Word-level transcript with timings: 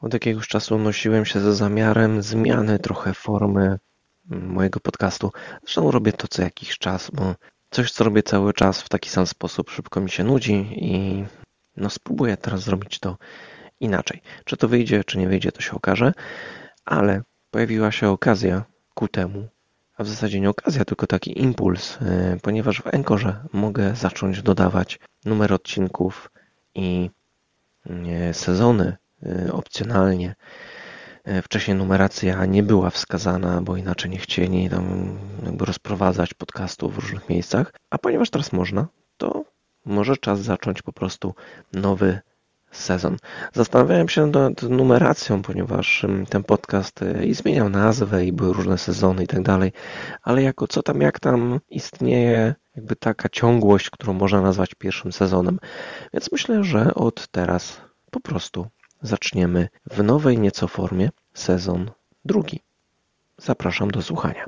Od 0.00 0.12
jakiegoś 0.12 0.48
czasu 0.48 0.78
nosiłem 0.78 1.24
się 1.24 1.40
ze 1.40 1.54
zamiarem 1.54 2.22
zmiany 2.22 2.78
trochę 2.78 3.14
formy 3.14 3.78
mm, 4.30 4.48
mojego 4.48 4.80
podcastu. 4.80 5.32
Zresztą 5.62 5.90
robię 5.90 6.12
to 6.12 6.28
co 6.28 6.42
jakiś 6.42 6.78
czas, 6.78 7.10
bo 7.10 7.34
coś, 7.70 7.90
co 7.92 8.04
robię 8.04 8.22
cały 8.22 8.52
czas 8.52 8.82
w 8.82 8.88
taki 8.88 9.10
sam 9.10 9.26
sposób, 9.26 9.70
szybko 9.70 10.00
mi 10.00 10.10
się 10.10 10.24
nudzi 10.24 10.68
i 10.72 11.24
no 11.76 11.90
spróbuję 11.90 12.36
teraz 12.36 12.60
zrobić 12.60 12.98
to 12.98 13.16
inaczej. 13.80 14.22
Czy 14.44 14.56
to 14.56 14.68
wyjdzie, 14.68 15.04
czy 15.04 15.18
nie 15.18 15.28
wyjdzie, 15.28 15.52
to 15.52 15.60
się 15.60 15.72
okaże, 15.72 16.12
ale 16.84 17.22
pojawiła 17.50 17.92
się 17.92 18.08
okazja 18.08 18.64
ku 18.94 19.08
temu, 19.08 19.48
a 19.96 20.04
w 20.04 20.08
zasadzie 20.08 20.40
nie 20.40 20.50
okazja, 20.50 20.84
tylko 20.84 21.06
taki 21.06 21.42
impuls, 21.42 21.98
e, 22.02 22.36
ponieważ 22.42 22.82
w 22.82 22.94
Enkorze 22.94 23.44
mogę 23.52 23.96
zacząć 23.96 24.42
dodawać 24.42 24.98
numer 25.24 25.52
odcinków 25.52 26.30
i 26.74 27.10
e, 27.86 28.34
sezony 28.34 28.96
opcjonalnie. 29.52 30.34
Wcześniej 31.42 31.76
numeracja 31.76 32.44
nie 32.44 32.62
była 32.62 32.90
wskazana, 32.90 33.62
bo 33.62 33.76
inaczej 33.76 34.10
nie 34.10 34.18
chcieli 34.18 34.70
tam 34.70 35.18
jakby 35.44 35.64
rozprowadzać 35.64 36.34
podcastów 36.34 36.94
w 36.94 36.98
różnych 36.98 37.28
miejscach, 37.28 37.72
a 37.90 37.98
ponieważ 37.98 38.30
teraz 38.30 38.52
można, 38.52 38.86
to 39.16 39.44
może 39.84 40.16
czas 40.16 40.40
zacząć 40.40 40.82
po 40.82 40.92
prostu 40.92 41.34
nowy 41.72 42.20
sezon. 42.70 43.16
Zastanawiałem 43.52 44.08
się 44.08 44.26
nad 44.26 44.62
numeracją, 44.62 45.42
ponieważ 45.42 46.06
ten 46.28 46.44
podcast 46.44 47.02
e, 47.02 47.26
i 47.26 47.34
zmieniał 47.34 47.68
nazwę 47.68 48.24
i 48.24 48.32
były 48.32 48.52
różne 48.52 48.78
sezony 48.78 49.24
i 49.24 49.26
tak 49.26 49.42
dalej, 49.42 49.72
ale 50.22 50.42
jako 50.42 50.66
co 50.66 50.82
tam, 50.82 51.00
jak 51.00 51.20
tam 51.20 51.60
istnieje 51.68 52.54
jakby 52.76 52.96
taka 52.96 53.28
ciągłość, 53.28 53.90
którą 53.90 54.12
można 54.12 54.40
nazwać 54.40 54.74
pierwszym 54.74 55.12
sezonem. 55.12 55.58
Więc 56.12 56.32
myślę, 56.32 56.64
że 56.64 56.94
od 56.94 57.28
teraz 57.28 57.80
po 58.10 58.20
prostu 58.20 58.66
zaczniemy 59.02 59.68
w 59.90 60.02
nowej 60.02 60.38
nieco 60.38 60.68
formie 60.68 61.10
sezon 61.34 61.90
drugi. 62.24 62.60
Zapraszam 63.38 63.90
do 63.90 64.02
słuchania. 64.02 64.46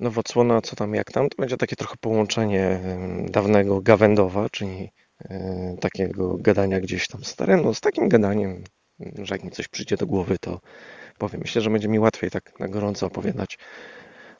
Nowoczłona, 0.00 0.60
co 0.60 0.76
tam 0.76 0.94
jak 0.94 1.12
tam, 1.12 1.28
to 1.28 1.36
będzie 1.38 1.56
takie 1.56 1.76
trochę 1.76 1.94
połączenie 2.00 2.80
dawnego 3.30 3.80
gawędowa, 3.80 4.48
czyli 4.50 4.90
e, 5.24 5.76
takiego 5.80 6.36
gadania 6.38 6.80
gdzieś 6.80 7.08
tam 7.08 7.24
starego, 7.24 7.74
z 7.74 7.80
takim 7.80 8.08
gadaniem, 8.08 8.64
że 9.00 9.34
jak 9.34 9.44
mi 9.44 9.50
coś 9.50 9.68
przyjdzie 9.68 9.96
do 9.96 10.06
głowy, 10.06 10.36
to 10.40 10.60
powiem. 11.18 11.40
Myślę, 11.40 11.62
że 11.62 11.70
będzie 11.70 11.88
mi 11.88 11.98
łatwiej 11.98 12.30
tak 12.30 12.60
na 12.60 12.68
gorąco 12.68 13.06
opowiadać 13.06 13.58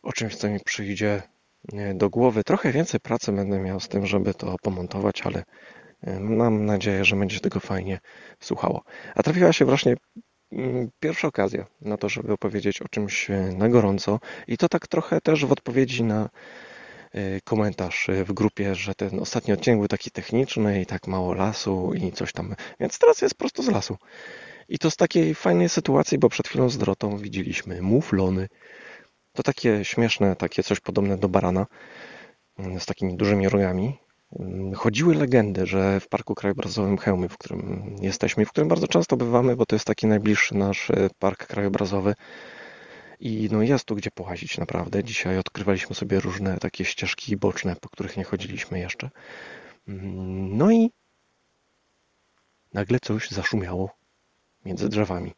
o 0.03 0.13
czymś, 0.13 0.37
co 0.37 0.49
mi 0.49 0.61
przyjdzie 0.61 1.23
e, 1.73 1.95
do 1.95 2.11
głowy. 2.11 2.45
Trochę 2.45 2.73
więcej 2.73 3.01
pracy 3.01 3.33
będę 3.33 3.61
miał 3.61 3.81
z 3.81 3.89
tym, 3.89 4.07
żeby 4.07 4.35
to 4.35 4.57
pomontować, 4.63 5.23
ale 5.23 5.45
e, 6.03 6.21
mam 6.21 6.65
nadzieję, 6.65 7.05
że 7.05 7.17
będzie 7.17 7.41
tego 7.41 7.61
fajnie 7.61 7.99
słuchało. 8.41 8.85
A 9.15 9.23
trafiła 9.23 9.53
się 9.53 9.65
właśnie 9.65 9.97
Mm, 10.55 10.91
pierwsza 11.01 11.29
okazja 11.29 11.67
na 11.81 11.97
to, 11.97 12.09
żeby 12.09 12.33
opowiedzieć 12.33 12.83
o 12.83 12.89
czymś 12.89 13.31
e, 13.31 13.53
na 13.57 13.69
gorąco 13.69 14.21
i 14.49 14.57
to 14.57 14.69
tak 14.69 14.87
trochę 14.87 15.21
też 15.21 15.45
w 15.45 15.53
odpowiedzi 15.53 16.05
na 16.05 16.29
komentarz 17.45 18.09
e, 18.09 18.25
w 18.25 18.33
grupie, 18.33 18.75
że 18.75 18.95
ten 18.95 19.21
ostatni 19.21 19.55
odcinek 19.55 19.79
był 19.79 19.89
taki 19.89 20.11
techniczny 20.11 20.83
i 20.83 20.87
tak 20.87 21.07
mało 21.07 21.35
lasu 21.35 21.93
i 21.95 22.13
coś 22.13 22.33
tam, 22.33 22.55
więc 22.81 22.99
teraz 22.99 23.23
jest 23.23 23.35
prosto 23.35 23.63
z 23.63 23.69
lasu. 23.69 23.97
I 24.69 24.79
to 24.79 24.91
z 24.91 24.97
takiej 24.97 25.35
fajnej 25.35 25.69
sytuacji, 25.69 26.19
bo 26.19 26.29
przed 26.29 26.49
chwilą 26.49 26.69
z 26.69 26.79
Drotą 26.79 27.19
widzieliśmy 27.19 27.83
muflony. 27.83 28.49
To 29.33 29.43
takie 29.43 29.85
śmieszne, 29.85 30.37
takie 30.37 30.63
coś 30.63 30.81
podobne 30.81 31.19
do 31.19 31.29
barana 31.29 31.67
mm, 32.59 32.81
z 32.81 32.87
takimi 32.87 33.17
dużymi 33.17 33.49
rogami. 33.49 33.99
Chodziły 34.75 35.15
legendy, 35.15 35.67
że 35.67 36.01
w 36.01 36.09
Parku 36.09 36.35
Krajobrazowym 36.35 36.99
Chełmy, 36.99 37.29
w 37.29 37.39
którym 37.39 37.97
jesteśmy, 38.01 38.45
w 38.47 38.51
którym 38.51 38.69
bardzo 38.69 38.89
często 38.89 39.17
bywamy, 39.17 39.57
bo 39.57 39.67
to 39.67 39.77
jest 39.77 39.87
taki 39.87 40.07
najbliższy 40.07 40.55
nasz 40.55 40.91
e, 40.91 41.11
park 41.19 41.47
krajobrazowy. 41.47 42.15
I 43.21 43.49
no 43.53 43.63
jest 43.63 43.85
tu 43.85 43.95
gdzie 43.95 44.11
połazić 44.11 44.59
naprawdę. 44.59 45.05
Dzisiaj 45.05 45.39
odkrywaliśmy 45.39 45.95
sobie 45.95 46.21
różne 46.21 46.59
takie 46.59 46.85
ścieżki 46.85 47.37
boczne, 47.37 47.77
po 47.77 47.89
których 47.89 48.17
nie 48.17 48.25
chodziliśmy 48.25 48.79
jeszcze. 48.79 49.11
Mm, 49.89 50.57
no 50.57 50.71
i 50.71 50.91
nagle 52.73 53.01
coś 53.01 53.31
zaszumiało 53.31 53.91
między 54.65 54.89
drzewami. 54.89 55.33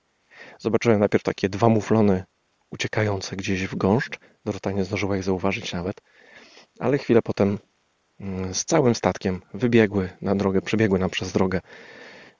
Zobaczyłem 0.58 1.00
najpierw 1.00 1.24
takie 1.24 1.48
dwa 1.48 1.68
muflony 1.68 2.24
uciekające 2.70 3.36
gdzieś 3.36 3.66
w 3.66 3.76
gąszcz. 3.76 4.18
Dorota 4.44 4.72
nie 4.72 4.84
zdążyła 4.84 5.16
ich 5.16 5.22
zauważyć 5.22 5.72
nawet. 5.72 6.00
Ale 6.78 6.98
chwilę 6.98 7.22
potem 7.22 7.58
Mm, 8.20 8.54
z 8.54 8.64
całym 8.64 8.94
statkiem 8.94 9.42
wybiegły 9.54 10.08
na 10.20 10.34
drogę, 10.34 10.62
przebiegły 10.62 10.98
nam 10.98 11.10
przez 11.10 11.32
drogę. 11.32 11.60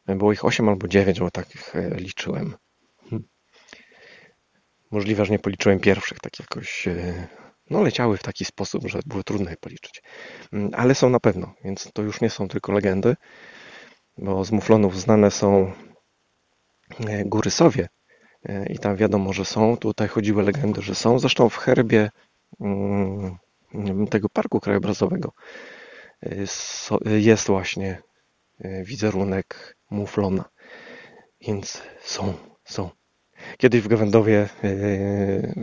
Było 0.06 0.32
ich 0.32 0.44
8 0.44 0.68
albo 0.68 0.88
9, 0.88 1.20
bo 1.20 1.30
tak 1.30 1.46
e, 1.74 1.90
liczyłem. 1.94 2.54
Możliwe, 4.96 5.24
że 5.24 5.32
nie 5.32 5.38
policzyłem 5.38 5.80
pierwszych, 5.80 6.20
tak 6.20 6.40
jakoś 6.40 6.88
e, 6.88 7.26
no, 7.70 7.82
leciały 7.82 8.16
w 8.16 8.22
taki 8.22 8.44
sposób, 8.44 8.88
że 8.88 9.00
było 9.06 9.22
trudno 9.22 9.50
je 9.50 9.56
policzyć. 9.56 10.02
Mm, 10.52 10.70
ale 10.74 10.94
są 10.94 11.10
na 11.10 11.20
pewno, 11.20 11.54
więc 11.64 11.90
to 11.94 12.02
już 12.02 12.20
nie 12.20 12.30
są 12.30 12.48
tylko 12.48 12.72
legendy, 12.72 13.16
bo 14.18 14.44
z 14.44 14.52
muflonów 14.52 15.00
znane 15.00 15.30
są 15.30 15.72
e, 17.06 17.24
górysowie 17.24 17.88
i 18.70 18.78
tam 18.78 18.96
wiadomo, 18.96 19.32
że 19.32 19.44
są. 19.44 19.76
Tutaj 19.76 20.08
chodziły 20.08 20.42
legendy, 20.42 20.82
że 20.82 20.94
są. 20.94 21.18
Zresztą 21.18 21.48
w 21.48 21.56
herbie 21.56 22.10
mm, 22.60 24.06
tego 24.10 24.28
parku 24.28 24.60
krajobrazowego 24.60 25.32
jest 27.02 27.46
właśnie 27.46 28.02
wizerunek 28.84 29.76
muflona. 29.90 30.44
Więc 31.40 31.82
są, 32.02 32.34
są. 32.64 32.95
Kiedyś 33.58 33.80
w 33.80 33.88
Gawędowie 33.88 34.48
y, 34.64 35.54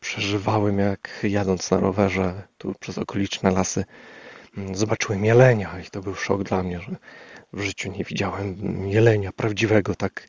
przeżywałem, 0.00 0.78
jak 0.78 1.20
jadąc 1.22 1.70
na 1.70 1.80
rowerze 1.80 2.42
tu 2.58 2.74
przez 2.80 2.98
okoliczne 2.98 3.50
lasy, 3.50 3.84
mm, 4.56 4.74
zobaczyłem 4.74 5.24
jelenia 5.24 5.80
i 5.80 5.90
to 5.90 6.00
był 6.00 6.14
szok 6.14 6.42
dla 6.42 6.62
mnie, 6.62 6.80
że 6.80 6.96
w 7.52 7.60
życiu 7.60 7.92
nie 7.92 8.04
widziałem 8.04 8.56
jelenia 8.88 9.32
prawdziwego, 9.32 9.94
tak 9.94 10.26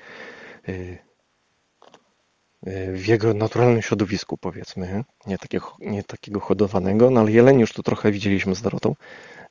w 2.94 3.08
jego 3.08 3.34
naturalnym 3.34 3.82
środowisku, 3.82 4.38
powiedzmy, 4.38 5.04
nie 5.28 5.38
takiego, 5.38 5.76
nie 5.80 6.04
takiego 6.04 6.40
hodowanego, 6.40 7.10
no 7.10 7.20
ale 7.20 7.32
jeleni 7.32 7.62
już 7.62 7.74
tu 7.74 7.84
trochę 7.84 8.12
widzieliśmy 8.12 8.56
z 8.56 8.62
Dorotą, 8.62 8.96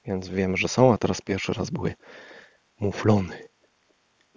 więc 0.04 0.28
wiemy, 0.28 0.56
że 0.56 0.68
są, 0.68 0.92
a 0.92 0.98
teraz 0.98 1.20
pierwszy 1.20 1.52
raz 1.52 1.70
były 1.70 1.94
muflony. 2.80 3.38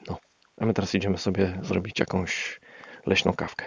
No, 0.07 0.19
a 0.57 0.66
my 0.66 0.73
teraz 0.73 0.95
idziemy 0.95 1.18
sobie 1.18 1.59
zrobić 1.62 2.00
jakąś 2.00 2.59
leśną 3.06 3.34
kawkę. 3.34 3.66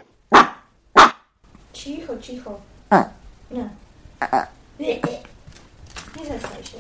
Cicho, 1.72 2.18
cicho. 2.18 2.60
Nie. 3.50 3.68
Nie, 4.80 4.94
nie 6.16 6.26
zestaj 6.26 6.64
się. 6.64 6.78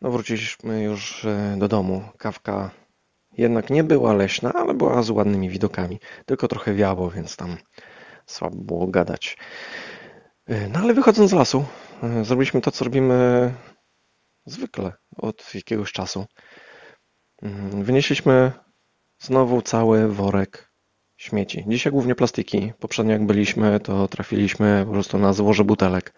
No 0.00 0.10
wróciliśmy 0.10 0.82
już 0.82 1.24
e, 1.24 1.56
do 1.58 1.68
domu. 1.68 2.02
Kawka 2.18 2.70
jednak 3.38 3.70
nie 3.70 3.84
była 3.84 4.12
leśna, 4.12 4.52
ale 4.52 4.74
była 4.74 5.02
z 5.02 5.10
ładnymi 5.10 5.50
widokami. 5.50 6.00
Tylko 6.26 6.48
trochę 6.48 6.74
wiało, 6.74 7.10
więc 7.10 7.36
tam 7.36 7.56
słabo 8.26 8.56
było 8.56 8.86
gadać. 8.86 9.36
E, 10.46 10.68
no 10.68 10.78
ale 10.78 10.94
wychodząc 10.94 11.30
z 11.30 11.34
lasu, 11.34 11.64
e, 12.02 12.24
zrobiliśmy 12.24 12.60
to, 12.60 12.70
co 12.70 12.84
robimy 12.84 13.54
zwykle 14.46 14.92
od 15.16 15.54
jakiegoś 15.54 15.92
czasu. 15.92 16.26
Mm, 17.42 17.84
wynieśliśmy 17.84 18.52
znowu 19.18 19.62
cały 19.62 20.08
worek 20.08 20.71
śmieci. 21.22 21.64
Dzisiaj 21.68 21.92
głównie 21.92 22.14
plastiki. 22.14 22.72
Poprzednio 22.78 23.12
jak 23.12 23.26
byliśmy, 23.26 23.80
to 23.80 24.08
trafiliśmy 24.08 24.82
po 24.86 24.92
prostu 24.92 25.18
na 25.18 25.32
złoże 25.32 25.64
butelek. 25.64 26.14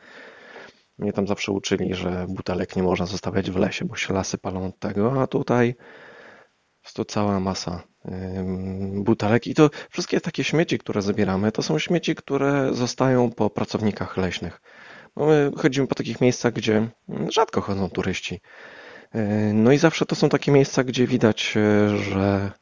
Mnie 0.98 1.12
tam 1.12 1.26
zawsze 1.26 1.52
uczyli, 1.52 1.94
że 1.94 2.26
butelek 2.28 2.76
nie 2.76 2.82
można 2.82 3.06
zostawiać 3.06 3.50
w 3.50 3.56
lesie, 3.56 3.84
bo 3.84 3.96
się 3.96 4.14
lasy 4.14 4.38
palą 4.38 4.66
od 4.66 4.78
tego, 4.78 5.22
a 5.22 5.26
tutaj 5.26 5.74
to 6.94 7.04
cała 7.04 7.40
masa 7.40 7.82
butelek 8.92 9.46
i 9.46 9.54
to 9.54 9.70
wszystkie 9.90 10.20
takie 10.20 10.44
śmieci, 10.44 10.78
które 10.78 11.02
zabieramy, 11.02 11.52
to 11.52 11.62
są 11.62 11.78
śmieci, 11.78 12.14
które 12.14 12.74
zostają 12.74 13.30
po 13.30 13.50
pracownikach 13.50 14.16
leśnych. 14.16 14.60
Bo 15.16 15.26
my 15.26 15.50
chodzimy 15.56 15.86
po 15.86 15.94
takich 15.94 16.20
miejscach, 16.20 16.52
gdzie 16.52 16.88
rzadko 17.28 17.60
chodzą 17.60 17.90
turyści. 17.90 18.40
No 19.54 19.72
i 19.72 19.78
zawsze 19.78 20.06
to 20.06 20.14
są 20.14 20.28
takie 20.28 20.52
miejsca, 20.52 20.84
gdzie 20.84 21.06
widać, 21.06 21.54
e, 21.56 21.96
że 21.96 22.52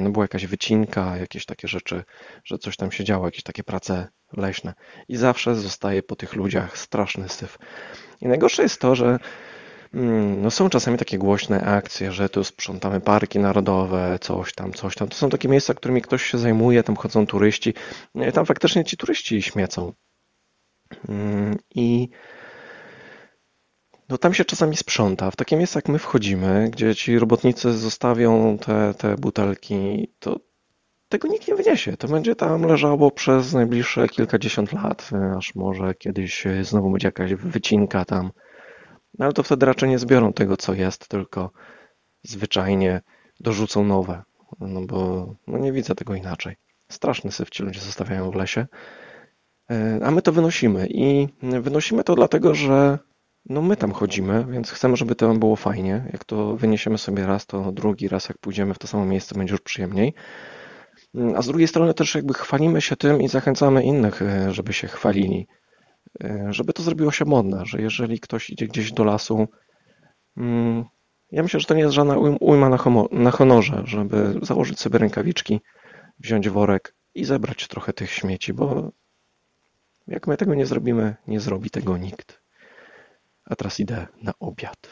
no 0.00 0.10
była 0.10 0.24
jakaś 0.24 0.46
wycinka, 0.46 1.16
jakieś 1.16 1.46
takie 1.46 1.68
rzeczy, 1.68 2.04
że 2.44 2.58
coś 2.58 2.76
tam 2.76 2.92
się 2.92 3.04
działo, 3.04 3.26
jakieś 3.26 3.42
takie 3.42 3.64
prace 3.64 4.08
leśne. 4.36 4.74
I 5.08 5.16
zawsze 5.16 5.54
zostaje 5.54 6.02
po 6.02 6.16
tych 6.16 6.34
ludziach 6.34 6.78
straszny 6.78 7.28
syf. 7.28 7.58
I 8.20 8.28
najgorsze 8.28 8.62
jest 8.62 8.80
to, 8.80 8.94
że 8.94 9.18
mm, 9.94 10.42
no 10.42 10.50
są 10.50 10.70
czasami 10.70 10.98
takie 10.98 11.18
głośne 11.18 11.60
akcje, 11.60 12.12
że 12.12 12.28
tu 12.28 12.44
sprzątamy 12.44 13.00
parki 13.00 13.38
narodowe, 13.38 14.18
coś 14.20 14.54
tam, 14.54 14.72
coś 14.72 14.94
tam. 14.94 15.08
To 15.08 15.16
są 15.16 15.30
takie 15.30 15.48
miejsca, 15.48 15.74
którymi 15.74 16.02
ktoś 16.02 16.22
się 16.22 16.38
zajmuje, 16.38 16.82
tam 16.82 16.96
chodzą 16.96 17.26
turyści. 17.26 17.74
No 18.14 18.26
i 18.26 18.32
tam 18.32 18.46
faktycznie 18.46 18.84
ci 18.84 18.96
turyści 18.96 19.42
śmiecą. 19.42 19.92
Mm, 21.08 21.56
I 21.74 22.08
no 24.08 24.18
tam 24.18 24.34
się 24.34 24.44
czasami 24.44 24.76
sprząta. 24.76 25.30
W 25.30 25.36
takie 25.36 25.56
miejsca 25.56 25.78
jak 25.78 25.88
my 25.88 25.98
wchodzimy, 25.98 26.68
gdzie 26.72 26.94
ci 26.94 27.18
robotnicy 27.18 27.72
zostawią 27.72 28.58
te, 28.58 28.94
te 28.94 29.16
butelki, 29.16 30.08
to 30.18 30.40
tego 31.08 31.28
nikt 31.28 31.48
nie 31.48 31.54
wyniesie. 31.54 31.96
To 31.96 32.08
będzie 32.08 32.36
tam 32.36 32.62
leżało 32.62 33.10
przez 33.10 33.52
najbliższe 33.52 34.08
kilkadziesiąt 34.08 34.72
lat, 34.72 35.10
aż 35.36 35.54
może 35.54 35.94
kiedyś 35.94 36.44
znowu 36.62 36.90
będzie 36.90 37.08
jakaś 37.08 37.34
wycinka 37.34 38.04
tam. 38.04 38.30
No 39.18 39.24
ale 39.24 39.34
to 39.34 39.42
wtedy 39.42 39.66
raczej 39.66 39.88
nie 39.88 39.98
zbiorą 39.98 40.32
tego, 40.32 40.56
co 40.56 40.74
jest, 40.74 41.08
tylko 41.08 41.50
zwyczajnie 42.22 43.00
dorzucą 43.40 43.84
nowe. 43.84 44.22
No 44.60 44.80
bo 44.80 45.28
no 45.46 45.58
nie 45.58 45.72
widzę 45.72 45.94
tego 45.94 46.14
inaczej. 46.14 46.56
Straszny 46.88 47.32
syf 47.32 47.50
ci 47.50 47.62
ludzie 47.62 47.80
zostawiają 47.80 48.30
w 48.30 48.34
lesie. 48.34 48.66
E, 49.70 50.00
a 50.04 50.10
my 50.10 50.22
to 50.22 50.32
wynosimy. 50.32 50.86
I 50.90 51.28
wynosimy 51.42 52.04
to 52.04 52.14
dlatego, 52.14 52.54
że 52.54 52.98
no 53.48 53.62
my 53.62 53.76
tam 53.76 53.92
chodzimy, 53.92 54.46
więc 54.50 54.70
chcemy, 54.70 54.96
żeby 54.96 55.14
tam 55.14 55.38
było 55.38 55.56
fajnie. 55.56 56.04
Jak 56.12 56.24
to 56.24 56.56
wyniesiemy 56.56 56.98
sobie 56.98 57.26
raz, 57.26 57.46
to 57.46 57.72
drugi 57.72 58.08
raz, 58.08 58.28
jak 58.28 58.38
pójdziemy 58.38 58.74
w 58.74 58.78
to 58.78 58.86
samo 58.86 59.04
miejsce, 59.04 59.34
będzie 59.34 59.52
już 59.52 59.60
przyjemniej. 59.60 60.14
Mm, 61.14 61.36
a 61.36 61.42
z 61.42 61.46
drugiej 61.46 61.68
strony 61.68 61.94
też 61.94 62.14
jakby 62.14 62.34
chwalimy 62.34 62.80
się 62.80 62.96
tym 62.96 63.22
i 63.22 63.28
zachęcamy 63.28 63.84
innych, 63.84 64.22
e, 64.22 64.54
żeby 64.54 64.72
się 64.72 64.88
chwalili. 64.88 65.46
E, 66.24 66.46
żeby 66.50 66.72
to 66.72 66.82
zrobiło 66.82 67.12
się 67.12 67.24
modne, 67.24 67.66
że 67.66 67.82
jeżeli 67.82 68.20
ktoś 68.20 68.50
idzie 68.50 68.66
gdzieś 68.66 68.92
do 68.92 69.04
lasu, 69.04 69.48
mm, 70.36 70.84
ja 71.32 71.42
myślę, 71.42 71.60
że 71.60 71.66
to 71.66 71.74
nie 71.74 71.80
jest 71.80 71.94
żadna 71.94 72.16
ujma 72.40 72.78
na 73.10 73.30
honorze, 73.30 73.82
żeby 73.84 74.34
założyć 74.42 74.80
sobie 74.80 74.98
rękawiczki, 74.98 75.60
wziąć 76.18 76.48
worek 76.48 76.94
i 77.14 77.24
zebrać 77.24 77.68
trochę 77.68 77.92
tych 77.92 78.10
śmieci, 78.10 78.52
bo 78.52 78.92
jak 80.06 80.26
my 80.26 80.36
tego 80.36 80.54
nie 80.54 80.66
zrobimy, 80.66 81.16
nie 81.26 81.40
zrobi 81.40 81.70
tego 81.70 81.96
nikt. 81.96 82.37
A 83.50 83.56
teraz 83.56 83.80
idę 83.80 84.06
na 84.22 84.32
obiad. 84.40 84.90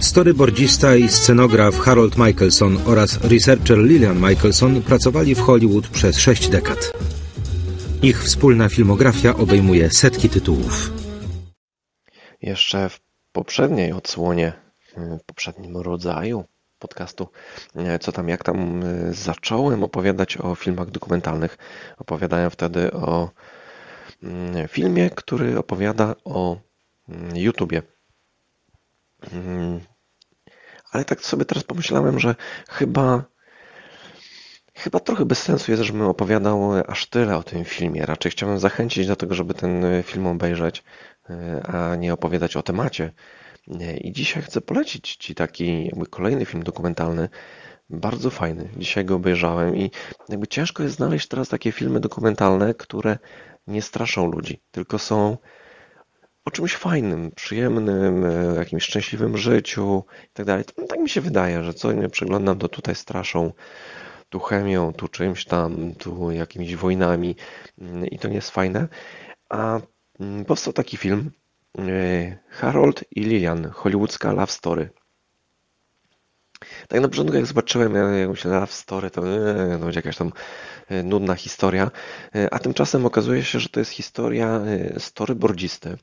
Storyboardzista 0.00 0.96
i 0.96 1.08
scenograf 1.08 1.78
Harold 1.78 2.18
Michelson 2.18 2.78
oraz 2.86 3.24
researcher 3.24 3.78
Lillian 3.78 4.20
Michelson 4.20 4.82
pracowali 4.82 5.34
w 5.34 5.40
Hollywood 5.40 5.88
przez 5.88 6.18
sześć 6.18 6.48
dekad. 6.48 6.92
Ich 8.02 8.24
wspólna 8.24 8.68
filmografia 8.68 9.36
obejmuje 9.36 9.90
setki 9.90 10.28
tytułów. 10.28 10.90
Jeszcze 12.42 12.88
w 12.88 13.00
poprzedniej 13.32 13.92
odsłonie, 13.92 14.52
w 14.96 15.24
poprzednim 15.26 15.76
rodzaju 15.76 16.44
podcastu, 16.78 17.28
co 18.00 18.12
tam, 18.12 18.28
jak 18.28 18.44
tam, 18.44 18.82
zacząłem 19.10 19.84
opowiadać 19.84 20.36
o 20.36 20.54
filmach 20.54 20.90
dokumentalnych. 20.90 21.58
Opowiadałem 21.98 22.50
wtedy 22.50 22.92
o 22.92 23.30
mm, 24.22 24.68
filmie, 24.68 25.10
który 25.10 25.58
opowiada 25.58 26.14
o 26.24 26.52
mm, 26.52 26.69
YouTubie. 27.34 27.82
Mm, 29.32 29.80
ale 30.92 31.04
tak 31.04 31.20
sobie 31.20 31.44
teraz 31.44 31.64
pomyślałem, 31.64 32.18
że 32.18 32.34
chyba 32.68 33.30
Chyba 34.80 35.00
trochę 35.00 35.24
bez 35.24 35.42
sensu 35.42 35.70
jest, 35.70 35.82
żebym 35.82 36.02
opowiadał 36.02 36.72
aż 36.88 37.06
tyle 37.06 37.36
o 37.36 37.42
tym 37.42 37.64
filmie. 37.64 38.06
Raczej 38.06 38.32
chciałbym 38.32 38.58
zachęcić 38.58 39.06
do 39.06 39.16
tego, 39.16 39.34
żeby 39.34 39.54
ten 39.54 39.84
film 40.02 40.26
obejrzeć, 40.26 40.84
e, 41.30 41.62
a 41.66 41.96
nie 41.96 42.12
opowiadać 42.12 42.56
o 42.56 42.62
temacie. 42.62 43.12
E, 43.80 43.96
I 43.96 44.12
dzisiaj 44.12 44.42
chcę 44.42 44.60
polecić 44.60 45.16
Ci 45.16 45.34
taki 45.34 45.90
kolejny 46.10 46.44
film 46.44 46.62
dokumentalny, 46.62 47.28
bardzo 47.90 48.30
fajny. 48.30 48.68
Dzisiaj 48.76 49.04
go 49.04 49.14
obejrzałem 49.14 49.76
i 49.76 49.90
jakby 50.28 50.46
ciężko 50.46 50.82
jest 50.82 50.96
znaleźć 50.96 51.28
teraz 51.28 51.48
takie 51.48 51.72
filmy 51.72 52.00
dokumentalne, 52.00 52.74
które 52.74 53.18
nie 53.66 53.82
straszą 53.82 54.30
ludzi, 54.30 54.62
tylko 54.70 54.98
są 54.98 55.36
o 56.44 56.50
czymś 56.50 56.76
fajnym, 56.76 57.30
przyjemnym, 57.30 58.24
e, 58.24 58.54
jakimś 58.56 58.82
szczęśliwym 58.82 59.36
życiu 59.36 60.04
i 60.24 60.32
tak 60.32 60.46
dalej. 60.46 60.64
Tak 60.88 61.00
mi 61.00 61.08
się 61.08 61.20
wydaje, 61.20 61.64
że 61.64 61.74
co 61.74 61.92
nie 61.92 62.08
przeglądam, 62.08 62.58
to 62.58 62.68
tutaj 62.68 62.94
straszą 62.94 63.52
tu 64.28 64.40
chemią, 64.40 64.92
tu 64.92 65.08
czymś 65.08 65.44
tam, 65.44 65.94
tu 65.94 66.30
jakimiś 66.30 66.76
wojnami 66.76 67.36
mm, 67.78 68.06
i 68.06 68.18
to 68.18 68.28
nie 68.28 68.34
jest 68.34 68.50
fajne. 68.50 68.88
A 69.48 69.80
mm, 70.20 70.44
powstał 70.44 70.72
taki 70.72 70.96
film 70.96 71.30
e, 71.78 72.38
Harold 72.48 73.04
i 73.10 73.20
Lilian, 73.20 73.70
hollywoodzka 73.70 74.32
love 74.32 74.52
story. 74.52 74.90
Tak 76.88 77.00
na 77.00 77.08
początku 77.08 77.36
jak 77.36 77.46
zobaczyłem, 77.46 77.94
jak 77.94 78.28
myślę 78.28 78.50
love 78.50 78.72
story, 78.72 79.10
to, 79.10 79.28
e, 79.28 79.78
to 79.78 79.84
będzie 79.84 79.98
jakaś 79.98 80.16
tam 80.16 80.32
nudna 81.04 81.34
historia, 81.34 81.90
a 82.50 82.58
tymczasem 82.58 83.06
okazuje 83.06 83.44
się, 83.44 83.60
że 83.60 83.68
to 83.68 83.80
jest 83.80 83.92
historia 83.92 84.60
storyboardzisty 84.98 85.96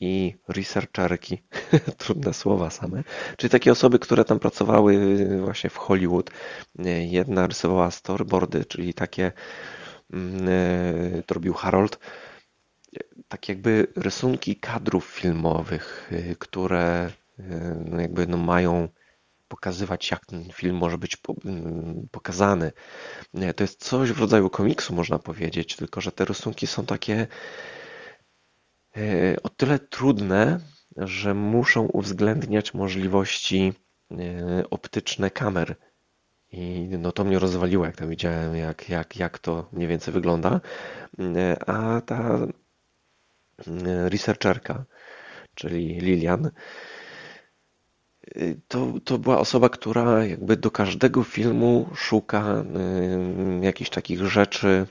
i 0.00 0.34
researcherki, 0.48 1.42
trudne 1.98 2.34
słowa 2.34 2.70
same, 2.70 3.04
czyli 3.36 3.50
takie 3.50 3.72
osoby, 3.72 3.98
które 3.98 4.24
tam 4.24 4.38
pracowały 4.38 5.16
właśnie 5.40 5.70
w 5.70 5.76
Hollywood. 5.76 6.30
Jedna 6.98 7.46
rysowała 7.46 7.90
storyboardy, 7.90 8.64
czyli 8.64 8.94
takie, 8.94 9.32
mm, 10.12 10.48
e, 10.48 11.22
to 11.22 11.34
robił 11.34 11.54
Harold, 11.54 11.98
tak 13.28 13.48
jakby 13.48 13.86
rysunki 13.96 14.56
kadrów 14.56 15.06
filmowych, 15.06 16.10
które 16.38 17.10
no 17.84 18.00
jakby 18.00 18.26
no 18.26 18.36
mają 18.36 18.88
pokazywać, 19.48 20.10
jak 20.10 20.26
ten 20.26 20.44
film 20.52 20.76
może 20.76 20.98
być 20.98 21.16
pokazany. 22.10 22.72
To 23.56 23.64
jest 23.64 23.84
coś 23.84 24.12
w 24.12 24.20
rodzaju 24.20 24.50
komiksu, 24.50 24.94
można 24.94 25.18
powiedzieć, 25.18 25.76
tylko 25.76 26.00
że 26.00 26.12
te 26.12 26.24
rysunki 26.24 26.66
są 26.66 26.86
takie 26.86 27.26
o 29.42 29.48
tyle 29.48 29.78
trudne, 29.78 30.60
że 30.96 31.34
muszą 31.34 31.82
uwzględniać 31.82 32.74
możliwości 32.74 33.72
e, 34.10 34.16
optyczne 34.70 35.30
kamer. 35.30 35.76
I 36.52 36.88
no 36.98 37.12
to 37.12 37.24
mnie 37.24 37.38
rozwaliło, 37.38 37.86
jak 37.86 37.96
tam 37.96 38.08
widziałem, 38.08 38.56
jak, 38.56 38.88
jak, 38.88 39.16
jak 39.16 39.38
to 39.38 39.68
mniej 39.72 39.88
więcej 39.88 40.14
wygląda. 40.14 40.60
E, 41.18 41.68
a 41.68 42.00
ta 42.00 42.46
researcherka, 44.08 44.84
czyli 45.54 46.00
Lilian, 46.00 46.50
to, 48.68 48.92
to 49.04 49.18
była 49.18 49.38
osoba, 49.38 49.68
która 49.68 50.24
jakby 50.24 50.56
do 50.56 50.70
każdego 50.70 51.24
filmu 51.24 51.90
szuka 51.94 52.64
jakichś 53.60 53.90
takich 53.90 54.20
rzeczy 54.26 54.86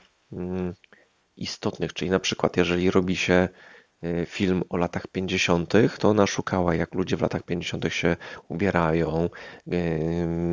istotnych. 1.36 1.92
Czyli 1.92 2.10
na 2.10 2.20
przykład, 2.20 2.56
jeżeli 2.56 2.90
robi 2.90 3.16
się 3.16 3.48
film 4.26 4.62
o 4.68 4.76
latach 4.76 5.06
50., 5.06 5.72
to 5.98 6.08
ona 6.08 6.26
szukała, 6.26 6.74
jak 6.74 6.94
ludzie 6.94 7.16
w 7.16 7.20
latach 7.20 7.42
50. 7.42 7.84
się 7.88 8.16
ubierają. 8.48 9.30
Y, 9.72 9.98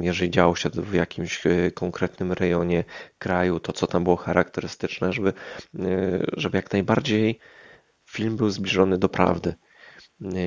jeżeli 0.01 0.31
działo 0.31 0.55
się 0.55 0.69
w 0.69 0.93
jakimś 0.93 1.45
y, 1.45 1.71
konkretnym 1.75 2.31
rejonie 2.31 2.83
kraju, 3.17 3.59
to 3.59 3.73
co 3.73 3.87
tam 3.87 4.03
było 4.03 4.15
charakterystyczne, 4.15 5.13
żeby, 5.13 5.33
żeby 6.37 6.57
jak 6.57 6.73
najbardziej 6.73 7.39
film 8.09 8.37
był 8.37 8.49
zbliżony 8.49 8.97
do 8.97 9.09
prawdy. 9.09 9.55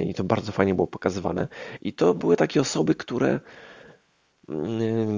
I 0.07 0.15
to 0.15 0.25
bardzo 0.25 0.53
fajnie 0.53 0.75
było 0.75 0.87
pokazywane. 0.87 1.49
I 1.81 1.93
to 1.93 2.15
były 2.15 2.37
takie 2.37 2.61
osoby, 2.61 2.95
które 2.95 3.41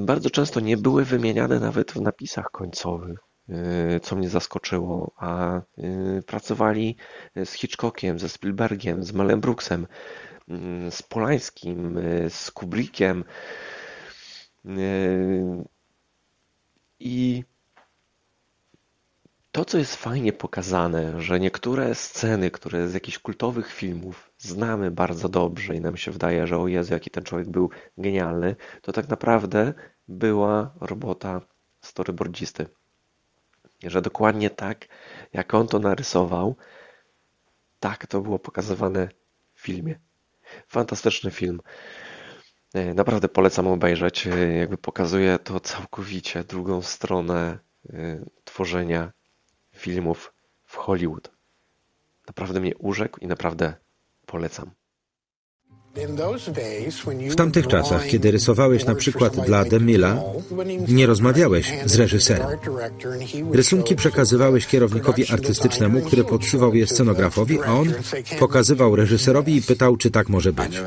bardzo 0.05 0.31
często 0.31 0.61
nie 0.61 0.77
były 0.77 1.05
wymieniane 1.05 1.61
nawet 1.61 1.93
w 1.93 2.01
napisach 2.01 2.51
końcowych. 2.53 3.30
Y, 3.51 4.01
co 4.01 4.17
mnie 4.17 4.29
zaskoczyło, 4.29 5.13
a 5.17 5.61
y, 5.79 6.23
pracowali 6.27 6.97
z 7.45 7.53
Hitchcockiem, 7.53 8.19
ze 8.19 8.29
Spielbergiem, 8.29 9.05
z 9.05 9.13
Melem 9.13 9.41
Brooksem, 9.41 9.87
y, 10.87 10.91
z 10.91 11.03
Polańskim, 11.03 11.99
z 12.29 12.51
Kubrickiem 12.51 13.25
i 17.01 17.45
to, 19.53 19.65
co 19.65 19.79
jest 19.79 19.97
fajnie 19.97 20.33
pokazane, 20.33 21.21
że 21.23 21.41
niektóre 21.41 21.95
sceny, 21.95 22.51
które 22.51 22.89
z 22.89 22.95
jakichś 22.95 23.19
kultowych 23.19 23.73
filmów 23.73 24.31
znamy 24.39 24.91
bardzo 24.91 25.29
dobrze 25.29 25.75
i 25.75 25.81
nam 25.81 25.97
się 25.97 26.11
wydaje, 26.11 26.47
że 26.47 26.59
o 26.59 26.69
Jezu, 26.69 26.93
jaki 26.93 27.11
ten 27.11 27.25
człowiek 27.25 27.49
był 27.49 27.71
genialny, 27.99 28.57
to 28.83 28.93
tak 28.93 29.09
naprawdę 29.09 29.75
była 30.09 30.75
robota 30.81 31.41
storyboardzisty 31.81 32.67
że 33.83 34.03
dokładnie 34.03 34.51
tak, 34.51 34.89
jak 35.33 35.55
on 35.55 35.67
to 35.69 35.79
narysował, 35.79 36.57
tak 37.81 38.07
to 38.07 38.21
było 38.21 38.39
pokazywane 38.39 39.09
w 39.55 39.61
filmie. 39.61 39.99
Fantastyczny 40.69 41.31
film. 41.31 41.61
E, 42.75 42.95
naprawdę 42.95 43.29
polecam 43.29 43.67
obejrzeć. 43.67 44.27
E, 44.27 44.53
jakby 44.57 44.79
pokazuje 44.79 45.39
to 45.39 45.61
całkowicie 45.61 46.45
drugą 46.45 46.83
stronę 46.83 47.59
e, 47.93 48.25
tworzenia 48.45 49.13
filmów 49.73 50.33
w 50.65 50.77
Hollywood. 50.77 51.31
Naprawdę 52.27 52.61
mnie 52.61 52.77
urzekł 52.77 53.21
i 53.21 53.27
naprawdę 53.27 53.75
polecam. 54.27 54.71
W 57.31 57.35
tamtych 57.35 57.67
czasach, 57.67 58.07
kiedy 58.07 58.31
rysowałeś 58.31 58.85
na 58.85 58.95
przykład 58.95 59.47
dla 59.47 59.65
Demila, 59.65 60.23
nie 60.89 61.07
rozmawiałeś 61.07 61.73
z 61.87 61.95
reżyserem. 61.95 62.47
Rysunki 63.53 63.97
przekazywałeś 63.97 64.67
kierownikowi 64.67 65.33
artystycznemu, 65.33 66.01
który 66.01 66.25
podsuwał 66.25 66.75
je 66.75 66.87
scenografowi, 66.87 67.59
a 67.63 67.75
on 67.75 67.93
pokazywał 68.39 68.97
reżyserowi 68.97 69.57
i 69.57 69.63
pytał, 69.63 69.97
czy 69.97 70.11
tak 70.11 70.29
może 70.29 70.53
być. 70.53 70.81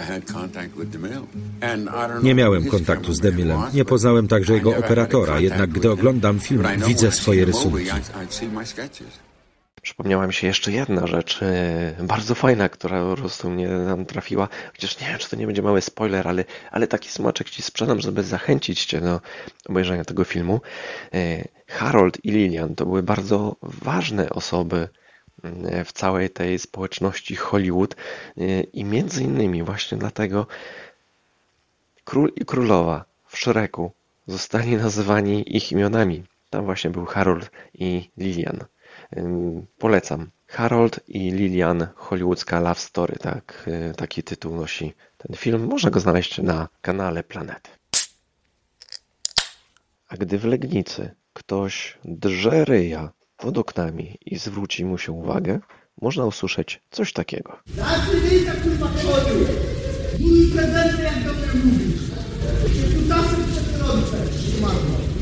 Nie 2.24 2.36
miałem 2.36 2.65
kontaktu 2.65 3.13
z 3.13 3.19
Demilem. 3.19 3.60
Nie 3.74 3.86
poznałem 3.86 4.27
także 4.27 4.53
jego 4.53 4.77
operatora, 4.77 5.39
jednak 5.39 5.69
gdy 5.69 5.91
oglądam 5.91 6.39
film, 6.39 6.63
widzę 6.88 7.12
swoje 7.12 7.45
rysunki. 7.45 7.89
Przypomniała 9.83 10.27
mi 10.27 10.33
się 10.33 10.47
jeszcze 10.47 10.71
jedna 10.71 11.07
rzecz, 11.07 11.39
e, 11.41 11.95
bardzo 12.03 12.35
fajna, 12.35 12.69
która 12.69 13.03
po 13.09 13.15
prostu 13.15 13.49
mnie 13.49 13.67
tam 13.67 14.05
trafiła. 14.05 14.47
Chociaż 14.71 14.99
nie 14.99 15.07
wiem, 15.07 15.17
czy 15.17 15.29
to 15.29 15.35
nie 15.35 15.45
będzie 15.45 15.61
mały 15.61 15.81
spoiler, 15.81 16.27
ale, 16.27 16.45
ale 16.71 16.87
taki 16.87 17.09
smaczek 17.09 17.49
ci 17.49 17.61
sprzedam, 17.61 17.99
żeby 17.99 18.23
zachęcić 18.23 18.85
cię 18.85 19.01
do 19.01 19.21
obejrzenia 19.69 20.05
tego 20.05 20.23
filmu. 20.23 20.61
E, 21.13 21.47
Harold 21.67 22.25
i 22.25 22.31
Lilian 22.31 22.75
to 22.75 22.85
były 22.85 23.03
bardzo 23.03 23.55
ważne 23.61 24.29
osoby 24.29 24.89
mm, 25.43 25.85
w 25.85 25.91
całej 25.91 26.29
tej 26.29 26.59
społeczności 26.59 27.35
Hollywood 27.35 27.95
i 28.73 28.85
między 28.85 29.23
innymi 29.23 29.63
właśnie 29.63 29.97
dlatego 29.97 30.47
król 32.03 32.31
i 32.35 32.45
królowa 32.45 33.05
w 33.27 33.37
Shreku 33.37 33.91
zostali 34.27 34.75
nazywani 34.75 35.57
ich 35.57 35.71
imionami. 35.71 36.23
Tam 36.49 36.65
właśnie 36.65 36.89
był 36.89 37.05
Harold 37.05 37.51
i 37.73 38.09
Lilian. 38.17 38.59
Polecam. 39.77 40.32
Harold 40.48 41.00
i 41.08 41.32
Lilian, 41.32 41.88
hollywoodzka 41.96 42.60
love 42.60 42.79
story, 42.79 43.15
tak, 43.15 43.65
y, 43.67 43.93
taki 43.96 44.24
tytuł 44.24 44.55
nosi 44.55 44.93
ten 45.17 45.38
film. 45.38 45.67
Można 45.67 45.89
go 45.89 46.00
znaleźć 46.00 46.38
na 46.38 46.67
kanale 46.82 47.24
Planety. 47.24 47.70
A 50.08 50.17
gdy 50.17 50.38
w 50.38 50.46
Legnicy 50.46 51.12
ktoś 51.34 51.98
drze 52.05 52.65
ryja 52.65 53.12
pod 53.38 53.58
oknami 53.58 54.17
i 54.25 54.38
zwróci 54.38 54.86
mu 54.86 54.98
się 54.98 55.12
uwagę, 55.12 55.60
można 56.01 56.25
usłyszeć 56.25 56.82
coś 56.91 57.13
takiego. 57.13 57.58
Zawsze 57.65 58.12
tak 60.55 61.00
jak 61.00 61.24
dobrze 61.24 61.58
mówisz. 61.65 62.10
Tu 62.91 63.51
przetrącę. 63.51 64.17
Marno. 64.62 65.12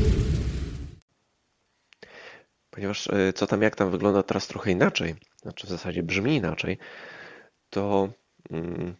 Ponieważ 2.72 3.08
e, 3.10 3.32
co 3.32 3.46
tam, 3.46 3.62
jak 3.62 3.76
tam 3.76 3.90
wygląda 3.90 4.22
teraz 4.22 4.46
trochę 4.46 4.70
inaczej, 4.70 5.14
znaczy 5.42 5.66
w 5.66 5.70
zasadzie 5.70 6.02
brzmi 6.02 6.36
inaczej, 6.36 6.78
to 7.70 8.08
mm, 8.50 8.94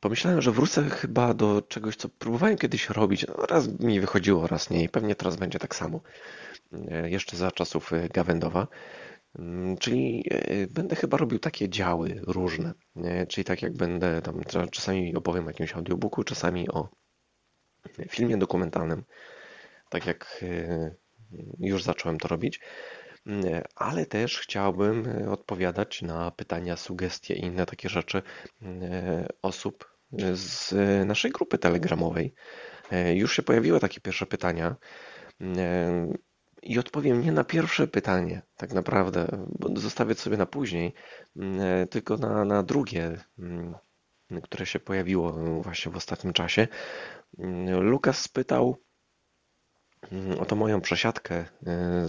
pomyślałem, 0.00 0.42
że 0.42 0.52
wrócę 0.52 0.90
chyba 0.90 1.34
do 1.34 1.62
czegoś, 1.62 1.96
co 1.96 2.08
próbowałem 2.08 2.56
kiedyś 2.56 2.90
robić. 2.90 3.26
No, 3.26 3.46
raz 3.46 3.80
mi 3.80 4.00
wychodziło, 4.00 4.46
raz 4.46 4.70
nie 4.70 4.84
i 4.84 4.88
pewnie 4.88 5.14
teraz 5.14 5.36
będzie 5.36 5.58
tak 5.58 5.74
samo. 5.74 6.00
E, 6.90 7.10
jeszcze 7.10 7.36
za 7.36 7.50
czasów 7.50 7.92
e, 7.92 8.08
Gawędowa. 8.08 8.68
Mm, 9.38 9.76
czyli 9.76 10.30
będę 10.70 10.96
chyba 10.96 11.16
robił 11.16 11.38
takie 11.38 11.68
działy 11.68 12.20
różne. 12.26 12.72
Czyli 13.28 13.44
tak 13.44 13.62
jak 13.62 13.72
będę 13.76 14.22
tam 14.22 14.40
czasami 14.70 15.16
opowiem 15.16 15.44
o 15.46 15.50
jakimś 15.50 15.72
audiobooku, 15.72 16.24
czasami 16.24 16.68
o 16.68 16.88
filmie 18.08 18.36
dokumentalnym. 18.36 19.04
Tak 19.90 20.06
jak 20.06 20.44
już 21.58 21.82
zacząłem 21.82 22.18
to 22.18 22.28
robić, 22.28 22.60
ale 23.76 24.06
też 24.06 24.38
chciałbym 24.38 25.28
odpowiadać 25.28 26.02
na 26.02 26.30
pytania, 26.30 26.76
sugestie 26.76 27.34
i 27.34 27.44
inne 27.44 27.66
takie 27.66 27.88
rzeczy 27.88 28.22
osób 29.42 29.94
z 30.34 30.74
naszej 31.06 31.30
grupy 31.30 31.58
telegramowej. 31.58 32.34
Już 33.14 33.36
się 33.36 33.42
pojawiły 33.42 33.80
takie 33.80 34.00
pierwsze 34.00 34.26
pytania 34.26 34.76
i 36.62 36.78
odpowiem 36.78 37.20
nie 37.20 37.32
na 37.32 37.44
pierwsze 37.44 37.86
pytanie, 37.86 38.42
tak 38.56 38.72
naprawdę, 38.72 39.46
bo 39.58 39.80
zostawię 39.80 40.14
sobie 40.14 40.36
na 40.36 40.46
później, 40.46 40.94
tylko 41.90 42.16
na, 42.16 42.44
na 42.44 42.62
drugie, 42.62 43.18
które 44.42 44.66
się 44.66 44.80
pojawiło 44.80 45.32
właśnie 45.62 45.92
w 45.92 45.96
ostatnim 45.96 46.32
czasie. 46.32 46.68
Lukas 47.80 48.18
spytał, 48.18 48.76
Mm, 50.12 50.38
oto 50.40 50.56
moją 50.56 50.80
przesiadkę 50.80 51.40
y, 51.40 51.44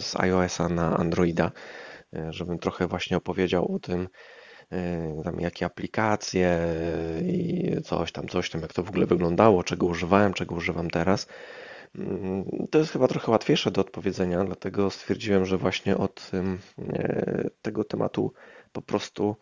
z 0.01 0.15
iOS-a 0.15 0.69
na 0.69 0.97
Androida, 0.97 1.51
y, 2.13 2.33
żebym 2.33 2.59
trochę 2.59 2.87
właśnie 2.87 3.17
opowiedział 3.17 3.75
o 3.75 3.79
tym, 3.79 4.07
y, 4.73 5.23
tam 5.23 5.39
jakie 5.39 5.65
aplikacje 5.65 6.59
i 7.21 7.71
coś 7.83 8.11
tam, 8.11 8.27
coś 8.27 8.49
tam, 8.49 8.61
jak 8.61 8.73
to 8.73 8.83
w 8.83 8.89
ogóle 8.89 9.05
wyglądało, 9.05 9.63
czego 9.63 9.85
używałem, 9.85 10.33
czego 10.33 10.55
używam 10.55 10.89
teraz. 10.89 11.27
Mm, 11.95 12.45
to 12.71 12.79
jest 12.79 12.91
chyba 12.91 13.07
trochę 13.07 13.31
łatwiejsze 13.31 13.71
do 13.71 13.81
odpowiedzenia, 13.81 14.43
dlatego 14.43 14.89
stwierdziłem, 14.89 15.45
że 15.45 15.57
właśnie 15.57 15.97
od 15.97 16.31
tego 17.61 17.83
tematu 17.83 18.33
po 18.71 18.81
prostu 18.81 19.35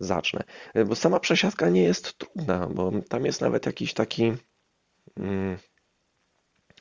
zacznę. 0.00 0.44
Bo 0.86 0.94
sama 0.94 1.20
przesiadka 1.20 1.68
nie 1.68 1.82
jest 1.82 2.18
trudna, 2.18 2.66
bo 2.66 2.92
tam 3.08 3.26
jest 3.26 3.40
nawet 3.40 3.66
jakiś 3.66 3.94
taki 3.94 4.32
mm, 5.16 5.58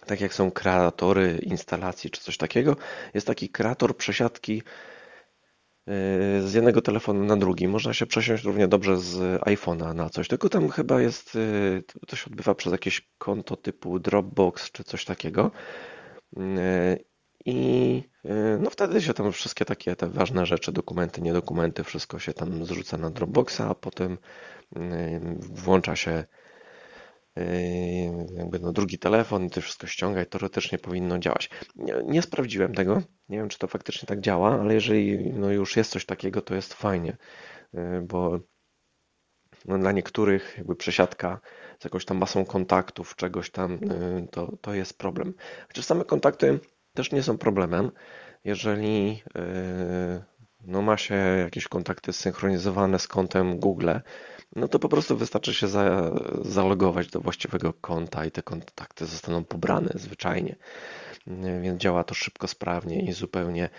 tak 0.07 0.21
jak 0.21 0.33
są 0.33 0.51
kreatory 0.51 1.39
instalacji 1.43 2.09
czy 2.09 2.21
coś 2.21 2.37
takiego, 2.37 2.75
jest 3.13 3.27
taki 3.27 3.49
kreator 3.49 3.97
przesiadki 3.97 4.53
yy, 4.55 5.93
z 6.41 6.53
jednego 6.53 6.81
telefonu 6.81 7.23
na 7.23 7.37
drugi. 7.37 7.67
Można 7.67 7.93
się 7.93 8.05
przesiąść 8.05 8.43
równie 8.43 8.67
dobrze 8.67 8.97
z 8.97 9.41
iPhone'a 9.41 9.95
na 9.95 10.09
coś, 10.09 10.27
tylko 10.27 10.49
tam 10.49 10.69
chyba 10.69 11.01
jest, 11.01 11.35
yy, 11.35 11.83
to 12.07 12.15
się 12.15 12.25
odbywa 12.27 12.55
przez 12.55 12.71
jakieś 12.71 13.09
konto 13.17 13.55
typu 13.55 13.99
Dropbox 13.99 14.71
czy 14.71 14.83
coś 14.83 15.05
takiego. 15.05 15.51
Yy, 16.37 16.43
I 17.45 18.03
no 18.59 18.69
wtedy 18.69 19.01
się 19.01 19.13
tam 19.13 19.31
wszystkie 19.31 19.65
takie 19.65 19.95
te 19.95 20.09
ważne 20.09 20.45
rzeczy, 20.45 20.71
dokumenty, 20.71 21.21
niedokumenty, 21.21 21.83
wszystko 21.83 22.19
się 22.19 22.33
tam 22.33 22.65
zrzuca 22.65 22.97
na 22.97 23.09
Dropboxa, 23.09 23.61
a 23.61 23.75
potem 23.75 24.17
włącza 25.39 25.95
się 25.95 26.25
jakby 28.37 28.59
no 28.59 28.71
drugi 28.73 28.99
telefon 28.99 29.45
i 29.45 29.49
to 29.49 29.61
wszystko 29.61 29.87
ściąga 29.87 30.21
i 30.21 30.25
teoretycznie 30.25 30.77
powinno 30.77 31.19
działać. 31.19 31.49
Nie, 31.75 31.93
nie, 32.05 32.21
sprawdziłem 32.21 32.73
tego, 32.73 33.01
nie 33.29 33.37
wiem 33.37 33.49
czy 33.49 33.57
to 33.57 33.67
faktycznie 33.67 34.07
tak 34.07 34.21
działa, 34.21 34.59
ale 34.61 34.73
jeżeli 34.73 35.33
no 35.33 35.51
już 35.51 35.77
jest 35.77 35.91
coś 35.91 36.05
takiego, 36.05 36.41
to 36.41 36.55
jest 36.55 36.73
fajnie, 36.73 37.17
yy, 37.73 38.01
bo 38.01 38.39
no 39.65 39.77
dla 39.79 39.91
niektórych 39.91 40.55
jakby 40.57 40.75
przesiadka 40.75 41.39
z 41.79 41.83
jakąś 41.83 42.05
tam 42.05 42.17
masą 42.17 42.45
kontaktów, 42.45 43.15
czegoś 43.15 43.51
tam, 43.51 43.79
yy, 43.81 44.27
to, 44.31 44.57
to 44.61 44.73
jest 44.73 44.97
problem. 44.97 45.33
Chociaż 45.67 45.85
same 45.85 46.05
kontakty 46.05 46.59
też 46.93 47.11
nie 47.11 47.23
są 47.23 47.37
problemem, 47.37 47.91
jeżeli 48.43 49.23
no 50.67 50.81
ma 50.81 50.97
się 50.97 51.15
jakieś 51.15 51.67
kontakty 51.67 52.13
zsynchronizowane 52.13 52.99
z 52.99 53.07
kontem 53.07 53.59
Google, 53.59 53.89
no 54.55 54.67
to 54.67 54.79
po 54.79 54.89
prostu 54.89 55.17
wystarczy 55.17 55.53
się 55.53 55.67
za, 55.67 56.11
zalogować 56.41 57.07
do 57.07 57.19
właściwego 57.19 57.73
konta 57.73 58.25
i 58.25 58.31
te 58.31 58.43
kontakty 58.43 59.05
zostaną 59.05 59.43
pobrane 59.43 59.89
zwyczajnie. 59.95 60.55
Więc 61.61 61.81
działa 61.81 62.03
to 62.03 62.13
szybko, 62.13 62.47
sprawnie 62.47 63.01
i 63.01 63.11
zupełnie 63.13 63.69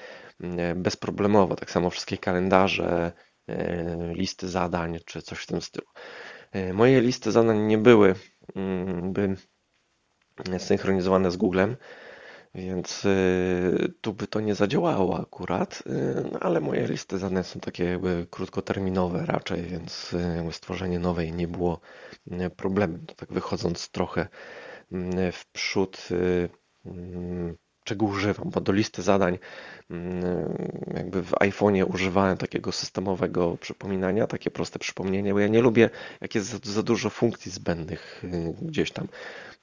mm, 0.41 0.83
bezproblemowo. 0.83 1.57
Tak 1.57 1.71
samo 1.71 1.91
wszystkie 1.91 2.19
kalendarze, 2.19 3.13
e, 3.49 4.15
listy 4.15 4.49
zadań 4.49 4.99
czy 5.05 5.23
coś 5.23 5.39
w 5.39 5.47
tym 5.47 5.63
stylu. 5.63 5.87
E, 6.53 6.73
moje 6.73 7.01
listy 7.01 7.33
zadań 7.33 7.59
nie 7.59 7.79
były 7.79 8.15
mm, 8.57 9.13
by 9.13 9.37
synchronizowane 10.59 11.31
z 11.31 11.37
Googlem, 11.37 11.77
więc 12.55 13.05
y, 13.05 13.93
tu 14.01 14.15
by 14.15 14.27
to 14.27 14.41
nie 14.41 14.55
zadziałało 14.55 15.21
akurat, 15.21 15.83
y, 15.87 16.25
no 16.33 16.39
ale 16.41 16.61
moje 16.61 16.87
listy 16.87 17.19
zadań 17.19 17.45
są 17.45 17.61
takie 17.61 17.85
jakby 17.85 18.27
krótkoterminowe 18.31 19.27
raczej, 19.27 19.63
więc 19.63 20.13
y, 20.13 20.35
jakby 20.37 20.53
stworzenie 20.53 20.99
nowej 20.99 21.33
nie 21.33 21.49
było 21.49 21.81
problemem. 22.57 23.07
To 23.07 23.15
tak 23.15 23.33
wychodząc 23.33 23.91
trochę 23.91 24.29
w 25.33 25.45
przód, 25.53 26.09
mm, 26.87 27.57
czego 27.89 28.07
używam, 28.07 28.51
bo 28.51 28.61
do 28.61 28.73
listy 28.73 29.03
zadań 29.03 29.39
jakby 30.95 31.23
w 31.23 31.31
iPhone'ie 31.31 31.95
używałem 31.95 32.37
takiego 32.37 32.73
systemowego 32.73 33.57
przypominania, 33.57 34.27
takie 34.27 34.51
proste 34.51 34.79
przypomnienie, 34.79 35.33
bo 35.33 35.41
ja 35.41 35.49
nie 35.49 35.61
lubię, 35.61 35.91
jak 36.21 36.35
jest 36.35 36.67
za, 36.67 36.83
dużo 36.83 37.11
funkcji 37.11 37.53
zbędnych 37.53 38.25
gdzieś 38.63 38.91
tam. 38.91 39.09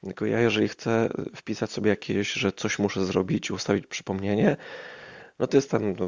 Tylko 0.04 0.26
ja, 0.26 0.40
jeżeli 0.40 0.68
chcę 0.68 1.10
wpisać 1.36 1.72
sobie 1.72 1.90
jakieś, 1.90 2.34
że 2.34 2.52
coś 2.52 2.80
muszę 2.80 3.06
zrobić, 3.06 3.52
ustawić 3.52 3.88
przypomnienie, 3.88 4.58
no 5.40 5.48
to 5.48 5.58
jest 5.58 5.72
tam, 5.72 5.96
no, 6.00 6.08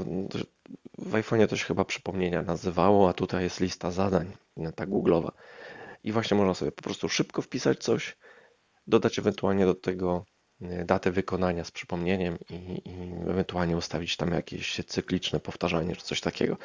w 0.97 1.11
iPhone'ie 1.11 1.47
to 1.47 1.57
się 1.57 1.65
chyba 1.65 1.85
przypomnienia 1.85 2.41
nazywało, 2.41 3.09
a 3.09 3.13
tutaj 3.13 3.43
jest 3.43 3.59
lista 3.59 3.91
zadań, 3.91 4.31
ta 4.75 4.85
googlowa. 4.85 5.31
I 6.03 6.11
właśnie 6.11 6.37
można 6.37 6.53
sobie 6.53 6.71
po 6.71 6.81
prostu 6.81 7.09
szybko 7.09 7.41
wpisać 7.41 7.83
coś, 7.83 8.17
dodać 8.87 9.19
ewentualnie 9.19 9.65
do 9.65 9.75
tego 9.75 10.25
datę 10.61 11.11
wykonania 11.11 11.63
z 11.63 11.71
przypomnieniem 11.71 12.37
i, 12.49 12.81
i 12.85 13.29
ewentualnie 13.29 13.77
ustawić 13.77 14.17
tam 14.17 14.33
jakieś 14.33 14.85
cykliczne 14.85 15.39
powtarzanie 15.39 15.95
czy 15.95 16.03
coś 16.05 16.21
takiego. 16.21 16.57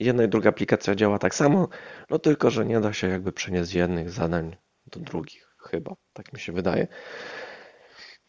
Jedna 0.00 0.24
i 0.24 0.28
druga 0.28 0.50
aplikacja 0.50 0.94
działa 0.94 1.18
tak 1.18 1.34
samo, 1.34 1.68
no 2.10 2.18
tylko, 2.18 2.50
że 2.50 2.66
nie 2.66 2.80
da 2.80 2.92
się 2.92 3.08
jakby 3.08 3.32
przenieść 3.32 3.70
z 3.70 3.72
jednych 3.72 4.10
zadań 4.10 4.56
do 4.86 5.00
drugich, 5.00 5.54
chyba, 5.58 5.94
tak 6.12 6.32
mi 6.32 6.40
się 6.40 6.52
wydaje. 6.52 6.86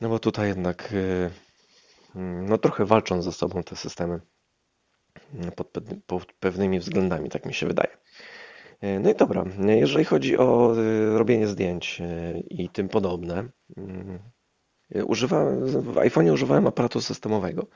No 0.02 0.10
bo 0.10 0.20
tutaj 0.20 0.48
jednak 0.48 0.94
y, 0.94 1.30
no 2.16 2.58
trochę 2.58 2.86
walczą 2.86 3.22
ze 3.22 3.32
sobą 3.32 3.64
te 3.64 3.76
systemy 3.76 4.20
pod, 5.56 5.72
pod 6.08 6.34
pewnymi 6.34 6.80
względami, 6.80 7.30
tak 7.30 7.46
mi 7.46 7.54
się 7.54 7.68
wydaje. 7.68 7.98
Y, 8.84 9.00
no 9.00 9.10
i 9.10 9.16
dobra, 9.16 9.46
jeżeli 9.68 10.06
chodzi 10.06 10.38
o 10.38 10.76
y, 10.78 11.18
robienie 11.18 11.48
zdjęć 11.48 12.02
i 12.50 12.70
tym 12.70 12.90
podobne, 12.90 13.50
używałem, 15.06 15.66
w 15.66 15.96
iPhone'ie 15.96 16.34
używałem 16.34 16.68
aparatu 16.68 17.02
systemowego 17.02 17.68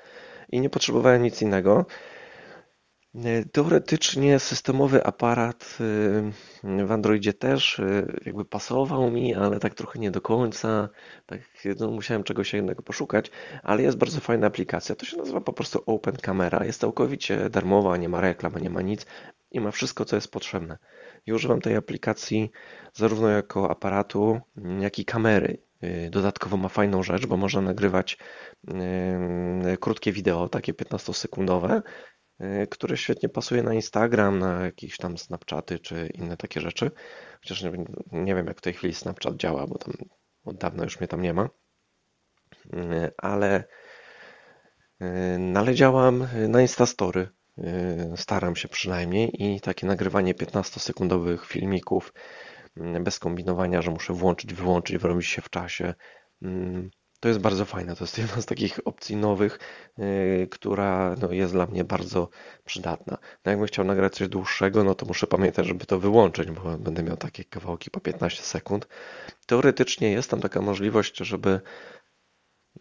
i 0.50 0.62
nie 0.62 0.70
potrzebowałem 0.70 1.24
nic 1.24 1.41
innego. 1.41 1.86
Teoretycznie 3.51 4.39
systemowy 4.39 5.03
aparat 5.03 5.77
y, 6.63 6.86
w 6.86 6.91
Androidzie 6.91 7.34
też 7.34 7.79
y, 7.79 8.22
jakby 8.25 8.46
pasował 8.46 9.12
mi, 9.12 9.36
ale 9.36 9.60
tak 9.60 9.74
trochę 9.74 10.00
nie 10.00 10.12
do 10.12 10.22
końca. 10.22 10.89
Tak, 11.25 11.39
no, 11.79 11.91
musiałem 11.91 12.24
czegoś 12.24 12.53
innego 12.53 12.84
poszukać, 12.84 13.32
ale 13.63 13.82
jest 13.84 13.98
bardzo 13.98 14.20
fajna 14.20 14.48
aplikacja. 14.48 14.96
To 14.96 15.05
się 15.05 15.17
nazywa 15.17 15.41
po 15.41 15.53
prostu 15.53 15.84
Open 15.86 16.17
Camera. 16.17 16.65
Jest 16.65 16.82
całkowicie 16.82 17.50
darmowa, 17.50 17.98
nie 17.98 18.10
ma 18.10 18.22
reklam, 18.22 18.53
nie 18.62 18.70
ma 18.70 18.82
nic 18.82 19.05
i 19.51 19.60
ma 19.60 19.72
wszystko, 19.72 20.05
co 20.05 20.15
jest 20.15 20.32
potrzebne. 20.32 20.77
I 21.25 21.34
używam 21.34 21.62
tej 21.62 21.75
aplikacji 21.75 22.51
zarówno 22.93 23.29
jako 23.29 23.72
aparatu, 23.72 24.39
jak 24.79 25.00
i 25.00 25.05
kamery. 25.05 25.58
Y, 25.84 26.10
dodatkowo 26.10 26.58
ma 26.58 26.70
fajną 26.70 27.04
rzecz, 27.04 27.25
bo 27.25 27.38
można 27.38 27.62
nagrywać 27.62 28.18
krótkie 29.80 30.12
wideo, 30.12 30.50
takie 30.50 30.74
15-sekundowe 30.74 31.82
Y, 32.42 32.68
które 32.68 32.98
świetnie 32.98 33.30
pasuje 33.30 33.63
na 33.63 33.74
Instagram, 33.74 34.40
na 34.40 34.66
jakieś 34.66 34.98
tam 34.98 35.18
Snapchaty 35.18 35.80
czy 35.80 36.10
inne 36.13 36.38
takie 36.38 36.62
rzeczy. 36.62 36.92
Chociaż 37.42 37.63
nie, 38.12 38.36
wiem, 38.36 38.48
jak 38.48 38.58
w 38.58 38.62
tej 38.62 38.74
chwili 38.74 38.94
Snapchat 38.94 39.36
działa, 39.36 39.68
bo 39.68 39.78
tam 39.78 39.94
od 40.46 40.58
dawna 40.58 40.84
już 40.84 41.00
mnie 41.00 41.08
tam 41.08 41.22
nie 41.22 41.34
ma. 41.34 41.50
Y, 42.74 43.12
ale, 43.18 43.63
y, 45.02 45.06
ale 45.56 45.75
działam 45.75 46.28
na 46.48 46.62
Instastory. 46.62 47.30
Staram 48.16 48.56
się 48.56 48.68
przynajmniej 48.68 49.44
i 49.44 49.62
takie 49.62 49.88
nagrywanie 49.88 50.34
15-sekundowych 50.34 51.46
filmików 51.46 52.13
bez 52.75 53.20
kombinowania, 53.20 53.82
że 53.82 53.92
muszę 53.92 54.13
włączyć, 54.13 54.53
wyłączyć, 54.53 54.98
wyrobić 54.98 55.27
się 55.27 55.42
w 55.42 55.50
czasie 55.50 55.94
to 57.24 57.27
jest 57.27 57.39
bardzo 57.39 57.65
fajne. 57.65 57.96
To 57.96 58.03
jest 58.03 58.18
jedna 58.18 58.42
z 58.42 58.46
takich 58.46 58.80
opcji 58.86 59.15
nowych, 59.15 59.60
yy, 59.98 60.48
która 60.51 61.15
no, 61.22 61.32
jest 61.32 61.53
dla 61.53 61.65
mnie 61.65 61.84
bardzo 61.84 62.30
przydatna. 62.65 63.18
No, 63.46 63.51
jakbym 63.51 63.68
chciał 63.68 63.86
nagrać 63.86 64.15
coś 64.15 64.27
dłuższego, 64.27 64.84
no 64.84 64.96
to 64.96 65.06
muszę 65.06 65.27
pamiętać, 65.27 65.65
żeby 65.65 65.86
to 65.86 66.00
wyłączyć, 66.00 66.51
bo 66.51 66.77
będę 66.77 67.03
miał 67.03 67.18
takie 67.18 67.44
kawałki 67.44 67.92
po 67.92 68.00
15 68.00 68.44
sekund. 68.44 68.88
Teoretycznie 69.46 70.12
jest 70.12 70.30
tam 70.30 70.42
taka 70.42 70.62
możliwość, 70.62 71.18
żeby 71.18 71.62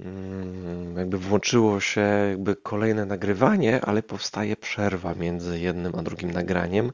mm, 0.00 0.96
jakby 0.96 1.18
włączyło 1.18 1.80
się 1.80 2.00
jakby 2.30 2.56
kolejne 2.56 3.06
nagrywanie, 3.06 3.80
ale 3.80 4.02
powstaje 4.02 4.56
przerwa 4.56 5.14
między 5.14 5.60
jednym 5.60 5.94
a 5.94 6.02
drugim 6.02 6.30
nagraniem, 6.30 6.92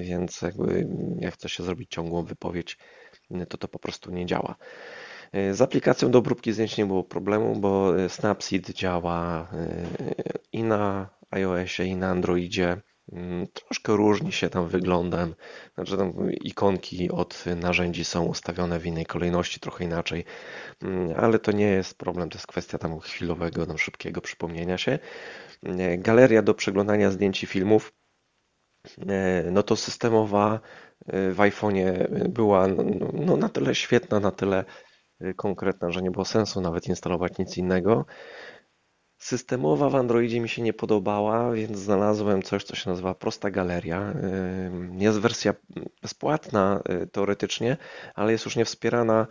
więc 0.00 0.42
jakby 0.42 0.88
jak 1.18 1.34
chce 1.34 1.48
się 1.48 1.62
zrobić 1.62 1.90
ciągłą 1.90 2.24
wypowiedź, 2.24 2.78
to 3.48 3.58
to 3.58 3.68
po 3.68 3.78
prostu 3.78 4.10
nie 4.10 4.26
działa. 4.26 4.56
Z 5.52 5.60
aplikacją 5.60 6.10
do 6.10 6.18
obróbki 6.18 6.52
zdjęć 6.52 6.78
nie 6.78 6.86
było 6.86 7.04
problemu, 7.04 7.56
bo 7.56 7.92
Snapseed 8.08 8.70
działa 8.70 9.48
e, 9.52 9.86
i 10.52 10.62
na 10.62 11.10
iOSie, 11.30 11.84
i 11.84 11.96
na 11.96 12.08
Androidzie. 12.08 12.76
Mm, 13.12 13.46
troszkę 13.46 13.96
różni 13.96 14.32
się 14.32 14.50
tam 14.50 14.68
wyglądem, 14.68 15.34
znaczy 15.74 15.96
tam 15.96 16.32
ikonki 16.32 17.10
od 17.10 17.44
narzędzi 17.56 18.04
są 18.04 18.24
ustawione 18.24 18.78
w 18.80 18.86
innej 18.86 19.06
kolejności, 19.06 19.60
trochę 19.60 19.84
inaczej, 19.84 20.24
mm, 20.82 21.14
ale 21.16 21.38
to 21.38 21.52
nie 21.52 21.66
jest 21.66 21.98
problem, 21.98 22.30
to 22.30 22.38
jest 22.38 22.46
kwestia 22.46 22.78
tam 22.78 23.00
chwilowego, 23.00 23.66
tam 23.66 23.78
szybkiego 23.78 24.20
przypomnienia 24.20 24.78
się. 24.78 24.98
E, 25.62 25.98
galeria 25.98 26.42
do 26.42 26.54
przeglądania 26.54 27.10
zdjęć 27.10 27.42
i 27.42 27.46
filmów, 27.46 27.92
e, 27.92 28.03
no 29.52 29.62
to 29.62 29.76
systemowa 29.76 30.60
w 31.06 31.36
iPhone'ie 31.36 32.08
była 32.28 32.68
no, 32.68 32.84
no, 33.12 33.36
na 33.36 33.48
tyle 33.48 33.74
świetna, 33.74 34.20
na 34.20 34.30
tyle 34.30 34.64
Y, 35.22 35.34
konkretna, 35.34 35.90
że 35.90 36.02
nie 36.02 36.10
było 36.10 36.24
sensu 36.24 36.60
nawet 36.60 36.88
instalować 36.88 37.38
nic 37.38 37.56
innego. 37.56 38.06
Systemowa 39.18 39.90
w 39.90 39.94
Androidzie 39.94 40.40
mi 40.40 40.48
się 40.48 40.62
nie 40.62 40.72
podobała, 40.72 41.52
więc 41.52 41.78
znalazłem 41.78 42.42
coś, 42.42 42.64
co 42.64 42.76
się 42.76 42.90
nazywa 42.90 43.14
Prosta 43.14 43.50
Galeria. 43.50 44.14
Jest 44.98 45.20
wersja 45.20 45.54
bezpłatna 46.02 46.82
teoretycznie, 47.12 47.76
ale 48.14 48.32
jest 48.32 48.44
już 48.44 48.56
nie 48.56 48.64
wspierana. 48.64 49.26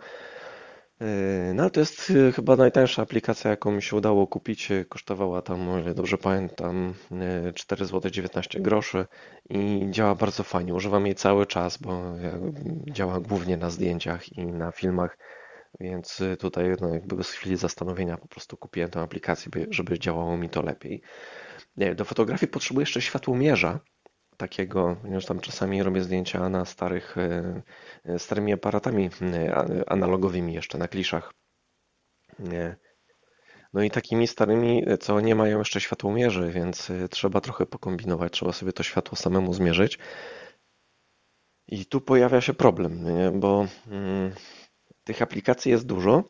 No 1.54 1.62
ale 1.62 1.70
to 1.70 1.80
jest 1.80 2.12
chyba 2.34 2.56
najtańsza 2.56 3.02
aplikacja, 3.02 3.50
jaką 3.50 3.72
mi 3.72 3.82
się 3.82 3.96
udało 3.96 4.26
kupić. 4.26 4.68
Kosztowała 4.88 5.42
tam, 5.42 5.68
o 5.68 5.78
ile 5.78 5.94
dobrze 5.94 6.18
pamiętam, 6.18 6.94
4 7.54 7.84
zł 7.84 8.10
19 8.10 8.60
groszy 8.60 9.06
i 9.50 9.86
działa 9.90 10.14
bardzo 10.14 10.42
fajnie. 10.42 10.74
Używam 10.74 11.06
jej 11.06 11.14
cały 11.14 11.46
czas, 11.46 11.76
bo 11.76 12.02
działa 12.90 13.20
głównie 13.20 13.56
na 13.56 13.70
zdjęciach 13.70 14.32
i 14.32 14.46
na 14.46 14.72
filmach 14.72 15.18
więc 15.80 16.22
tutaj 16.38 16.64
no, 16.80 16.94
jakby 16.94 17.16
bez 17.16 17.30
chwili 17.30 17.56
zastanowienia 17.56 18.16
po 18.16 18.28
prostu 18.28 18.56
kupiłem 18.56 18.90
tę 18.90 19.00
aplikację, 19.00 19.50
żeby 19.70 19.98
działało 19.98 20.36
mi 20.36 20.48
to 20.48 20.62
lepiej. 20.62 21.02
Do 21.96 22.04
fotografii 22.04 22.52
potrzebuję 22.52 22.82
jeszcze 22.82 23.02
światłomierza 23.02 23.80
takiego, 24.36 24.96
ponieważ 25.02 25.26
tam 25.26 25.40
czasami 25.40 25.82
robię 25.82 26.00
zdjęcia 26.00 26.48
na 26.48 26.64
starych, 26.64 27.16
y, 27.18 27.62
y, 28.10 28.18
starymi 28.18 28.52
aparatami 28.52 29.10
analogowymi 29.86 30.54
jeszcze, 30.54 30.78
na 30.78 30.88
kliszach. 30.88 31.32
No 33.72 33.82
i 33.82 33.90
takimi 33.90 34.26
starymi, 34.26 34.84
co 35.00 35.20
nie 35.20 35.34
mają 35.34 35.58
jeszcze 35.58 35.80
światłomierzy, 35.80 36.50
więc 36.52 36.92
trzeba 37.10 37.40
trochę 37.40 37.66
pokombinować, 37.66 38.32
trzeba 38.32 38.52
sobie 38.52 38.72
to 38.72 38.82
światło 38.82 39.16
samemu 39.16 39.54
zmierzyć. 39.54 39.98
I 41.66 41.86
tu 41.86 42.00
pojawia 42.00 42.40
się 42.40 42.54
problem, 42.54 43.04
bo 43.40 43.66
mm, 43.86 44.32
tych 45.04 45.22
aplikacji 45.22 45.70
jest 45.70 45.86
dużo, 45.86 46.24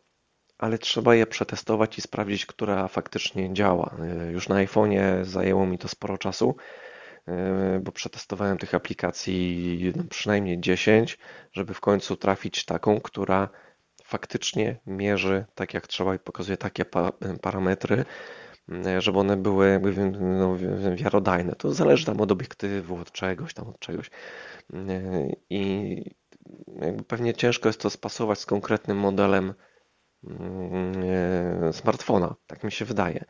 ale 0.59 0.79
trzeba 0.79 1.15
je 1.15 1.27
przetestować 1.27 1.99
i 1.99 2.01
sprawdzić, 2.01 2.47
która 2.47 2.89
faktycznie 2.89 3.55
działa. 3.55 3.97
Już 4.31 4.49
na 4.49 4.55
iPhone'ie 4.55 5.25
zajęło 5.25 5.67
mi 5.67 5.79
to 5.79 5.89
sporo 5.89 6.19
czasu, 6.19 6.57
bo 7.81 7.93
przetestowałem 7.93 8.59
tych 8.59 8.75
aplikacji 8.75 9.93
przynajmniej 10.11 10.61
10, 10.61 11.19
żeby 11.53 11.75
w 11.75 11.81
końcu 11.81 12.17
trafić 12.17 12.65
taką, 12.65 13.01
która 13.01 13.49
faktycznie 14.05 14.81
mierzy 14.87 15.45
tak 15.55 15.75
jak 15.75 15.87
trzeba 15.87 16.15
i 16.15 16.19
pokazuje 16.19 16.57
takie 16.57 16.85
parametry, 17.43 18.05
żeby 18.99 19.19
one 19.19 19.37
były 19.37 19.81
no, 20.21 20.57
wiarodajne. 20.95 21.53
To 21.53 21.73
zależy 21.73 22.07
tam 22.07 22.21
od 22.21 22.33
obiektywu, 22.33 22.97
od 22.97 23.13
czegoś 23.13 23.55
tam, 23.55 23.69
od 23.69 23.79
czegoś. 23.79 24.11
I 25.51 26.03
jakby 26.81 27.05
pewnie 27.05 27.35
ciężko 27.35 27.69
jest 27.69 27.81
to 27.81 27.91
spasować 27.91 28.39
z 28.39 28.47
konkretnym 28.47 28.99
modelem 28.99 29.55
smartfona, 31.73 32.35
tak 32.47 32.65
mi 32.65 32.73
się 32.73 32.85
wydaje. 32.85 33.25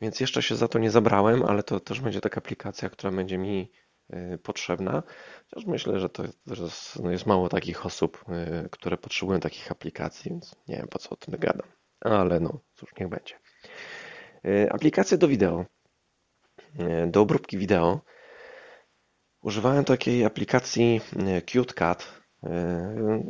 Więc 0.00 0.20
jeszcze 0.20 0.42
się 0.42 0.56
za 0.56 0.68
to 0.68 0.78
nie 0.78 0.90
zabrałem, 0.90 1.42
ale 1.42 1.62
to 1.62 1.80
też 1.80 2.00
będzie 2.00 2.20
taka 2.20 2.38
aplikacja, 2.38 2.90
która 2.90 3.12
będzie 3.12 3.38
mi 3.38 3.70
y, 4.14 4.38
potrzebna. 4.38 5.02
Chociaż 5.50 5.66
myślę, 5.66 6.00
że 6.00 6.08
to 6.08 6.22
jest, 6.22 7.02
no 7.02 7.10
jest 7.10 7.26
mało 7.26 7.48
takich 7.48 7.86
osób, 7.86 8.24
y, 8.64 8.68
które 8.70 8.96
potrzebują 8.96 9.40
takich 9.40 9.72
aplikacji, 9.72 10.30
więc 10.30 10.54
nie 10.68 10.76
wiem 10.76 10.88
po 10.88 10.98
co 10.98 11.10
o 11.10 11.16
tym 11.16 11.34
gadam. 11.38 11.68
Ale 12.00 12.40
no, 12.40 12.60
cóż, 12.74 12.90
niech 13.00 13.08
będzie. 13.08 13.34
Aplikacje 14.70 15.18
do 15.18 15.28
wideo, 15.28 15.64
do 17.06 17.20
obróbki 17.20 17.58
wideo. 17.58 18.00
Używałem 19.42 19.84
takiej 19.84 20.24
aplikacji 20.24 21.00
CuteCut, 21.52 22.17
E, 22.17 22.17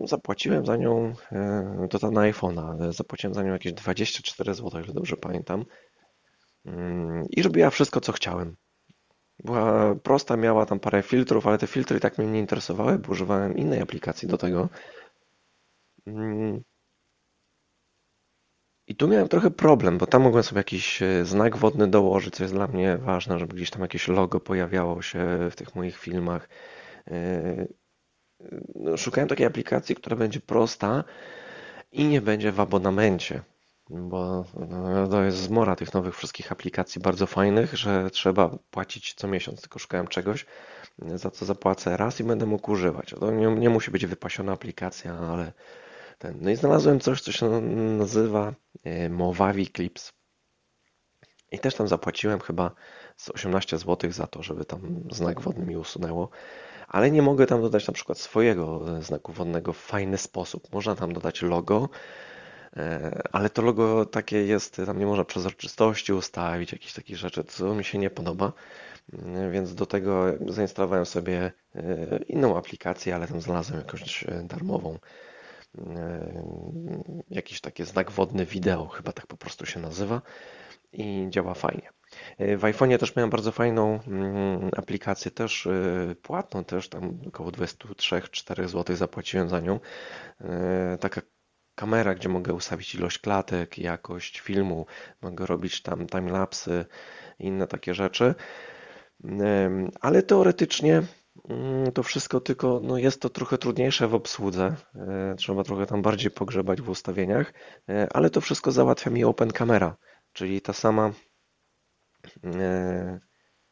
zapłaciłem 0.04 0.66
za 0.66 0.76
nią, 0.76 1.14
e, 1.32 1.88
to 1.90 2.10
na 2.10 2.20
iPhone'a, 2.20 2.92
zapłaciłem 2.92 3.34
za 3.34 3.42
nią 3.42 3.52
jakieś 3.52 3.72
24 3.72 4.54
zł, 4.54 4.80
ile 4.84 4.94
dobrze 4.94 5.16
pamiętam. 5.16 5.64
Mm, 6.64 7.24
I 7.30 7.42
robiła 7.42 7.70
wszystko, 7.70 8.00
co 8.00 8.12
chciałem. 8.12 8.56
Była 9.44 9.94
prosta, 9.94 10.36
miała 10.36 10.66
tam 10.66 10.80
parę 10.80 11.02
filtrów, 11.02 11.46
ale 11.46 11.58
te 11.58 11.66
filtry 11.66 12.00
tak 12.00 12.18
mnie 12.18 12.26
nie 12.26 12.38
interesowały, 12.40 12.98
bo 12.98 13.12
używałem 13.12 13.56
innej 13.56 13.80
aplikacji 13.80 14.28
do 14.28 14.38
tego. 14.38 14.68
Mm. 16.06 16.62
I 18.86 18.96
tu 18.96 19.08
miałem 19.08 19.28
trochę 19.28 19.50
problem, 19.50 19.98
bo 19.98 20.06
tam 20.06 20.22
mogłem 20.22 20.42
sobie 20.42 20.60
jakiś 20.60 21.02
e, 21.02 21.24
znak 21.24 21.56
wodny 21.56 21.88
dołożyć, 21.88 22.34
co 22.34 22.44
jest 22.44 22.54
dla 22.54 22.66
mnie 22.66 22.98
ważne, 22.98 23.38
żeby 23.38 23.56
gdzieś 23.56 23.70
tam 23.70 23.82
jakieś 23.82 24.08
logo 24.08 24.40
pojawiało 24.40 25.02
się 25.02 25.48
w 25.50 25.56
tych 25.56 25.74
moich 25.74 25.96
filmach. 25.98 26.48
No, 28.74 28.96
szukałem 28.96 29.28
takiej 29.28 29.46
aplikacji, 29.46 29.94
która 29.94 30.16
będzie 30.16 30.40
prosta 30.40 31.04
i 31.92 32.04
nie 32.04 32.20
będzie 32.20 32.52
w 32.52 32.60
abonamencie. 32.60 33.42
bo 33.90 34.44
no, 34.68 35.08
to 35.08 35.22
jest 35.22 35.38
zmora 35.38 35.76
tych 35.76 35.94
nowych 35.94 36.16
wszystkich 36.16 36.52
aplikacji 36.52 37.00
bardzo 37.00 37.26
fajnych, 37.26 37.76
że 37.76 38.10
trzeba 38.10 38.58
płacić 38.70 39.14
co 39.14 39.28
miesiąc, 39.28 39.60
tylko 39.60 39.78
szukałem 39.78 40.08
czegoś, 40.08 40.46
za 41.14 41.30
co 41.30 41.44
zapłacę 41.44 41.96
raz 41.96 42.20
i 42.20 42.24
będę 42.24 42.46
mógł 42.46 42.72
używać. 42.72 43.14
To 43.20 43.30
nie, 43.30 43.46
nie 43.46 43.70
musi 43.70 43.90
być 43.90 44.06
wypasiona 44.06 44.52
aplikacja, 44.52 45.18
ale 45.18 45.52
ten. 46.18 46.38
No 46.40 46.50
i 46.50 46.56
znalazłem 46.56 47.00
coś, 47.00 47.20
co 47.20 47.32
się 47.32 47.60
nazywa 47.98 48.54
e, 48.84 49.08
Movavi 49.08 49.66
Clips. 49.66 50.12
I 51.52 51.58
też 51.58 51.74
tam 51.74 51.88
zapłaciłem 51.88 52.40
chyba 52.40 52.74
z 53.18 53.30
18 53.30 53.78
zł 53.78 54.12
za 54.12 54.26
to, 54.26 54.42
żeby 54.42 54.64
tam 54.64 54.80
znak 55.12 55.40
wodny 55.40 55.66
mi 55.66 55.76
usunęło. 55.76 56.28
Ale 56.88 57.10
nie 57.10 57.22
mogę 57.22 57.46
tam 57.46 57.62
dodać 57.62 57.86
na 57.86 57.94
przykład 57.94 58.18
swojego 58.18 58.96
e, 58.98 59.02
znaku 59.02 59.32
wodnego 59.32 59.72
w 59.72 59.78
fajny 59.78 60.18
sposób. 60.18 60.72
Można 60.72 60.94
tam 60.94 61.12
dodać 61.12 61.42
logo, 61.42 61.88
e, 62.76 63.20
ale 63.32 63.50
to 63.50 63.62
logo 63.62 64.04
takie 64.04 64.46
jest, 64.46 64.76
tam 64.86 64.98
nie 64.98 65.06
można 65.06 65.24
przezroczystości 65.24 66.12
ustawić, 66.12 66.72
jakichś 66.72 66.92
takich 66.92 67.16
rzeczy, 67.16 67.44
co 67.44 67.74
mi 67.74 67.84
się 67.84 67.98
nie 67.98 68.10
podoba. 68.10 68.52
Więc 69.52 69.74
do 69.74 69.86
tego 69.86 70.24
zainstalowałem 70.48 71.06
sobie 71.06 71.52
inną 72.26 72.56
aplikację, 72.58 73.14
ale 73.14 73.28
tam 73.28 73.40
znalazłem 73.40 73.78
jakąś 73.78 74.24
darmową 74.44 74.98
jakiś 77.30 77.60
taki 77.60 77.84
znak 77.84 78.10
wodny 78.10 78.46
wideo, 78.46 78.86
chyba 78.88 79.12
tak 79.12 79.26
po 79.26 79.36
prostu 79.36 79.66
się 79.66 79.80
nazywa 79.80 80.22
i 80.92 81.26
działa 81.30 81.54
fajnie. 81.54 81.97
W 82.38 82.62
iPhone'ie 82.62 82.98
też 82.98 83.16
miałem 83.16 83.30
bardzo 83.30 83.52
fajną 83.52 84.00
mm, 84.06 84.70
aplikację, 84.76 85.30
też 85.30 85.66
y, 85.66 86.16
płatną, 86.22 86.64
też 86.64 86.88
tam 86.88 87.20
około 87.26 87.50
23-4 87.50 88.68
zł 88.68 88.96
zapłaciłem 88.96 89.48
za 89.48 89.60
nią. 89.60 89.80
Y, 90.40 90.98
taka 91.00 91.20
kamera, 91.74 92.14
gdzie 92.14 92.28
mogę 92.28 92.54
ustawić 92.54 92.94
ilość 92.94 93.18
klatek, 93.18 93.78
jakość 93.78 94.40
filmu, 94.40 94.86
mogę 95.22 95.46
robić 95.46 95.82
tam 95.82 96.06
timelapsy 96.06 96.84
inne 97.38 97.66
takie 97.66 97.94
rzeczy. 97.94 98.34
Ale 100.00 100.22
teoretycznie 100.22 101.02
Mm, 101.44 101.92
to 101.92 102.02
wszystko, 102.02 102.40
tylko 102.40 102.80
no 102.84 102.98
jest 102.98 103.20
to 103.22 103.28
trochę 103.30 103.58
trudniejsze 103.58 104.08
w 104.08 104.14
obsłudze. 104.14 104.76
E, 104.94 105.34
trzeba 105.38 105.64
trochę 105.64 105.86
tam 105.86 106.02
bardziej 106.02 106.30
pogrzebać 106.30 106.80
w 106.80 106.88
ustawieniach, 106.88 107.52
e, 107.88 108.08
ale 108.12 108.30
to 108.30 108.40
wszystko 108.40 108.72
załatwia 108.72 109.10
mi 109.10 109.24
Open 109.24 109.50
Camera, 109.50 109.96
czyli 110.32 110.60
ta 110.60 110.72
sama, 110.72 111.06
e, 111.08 111.12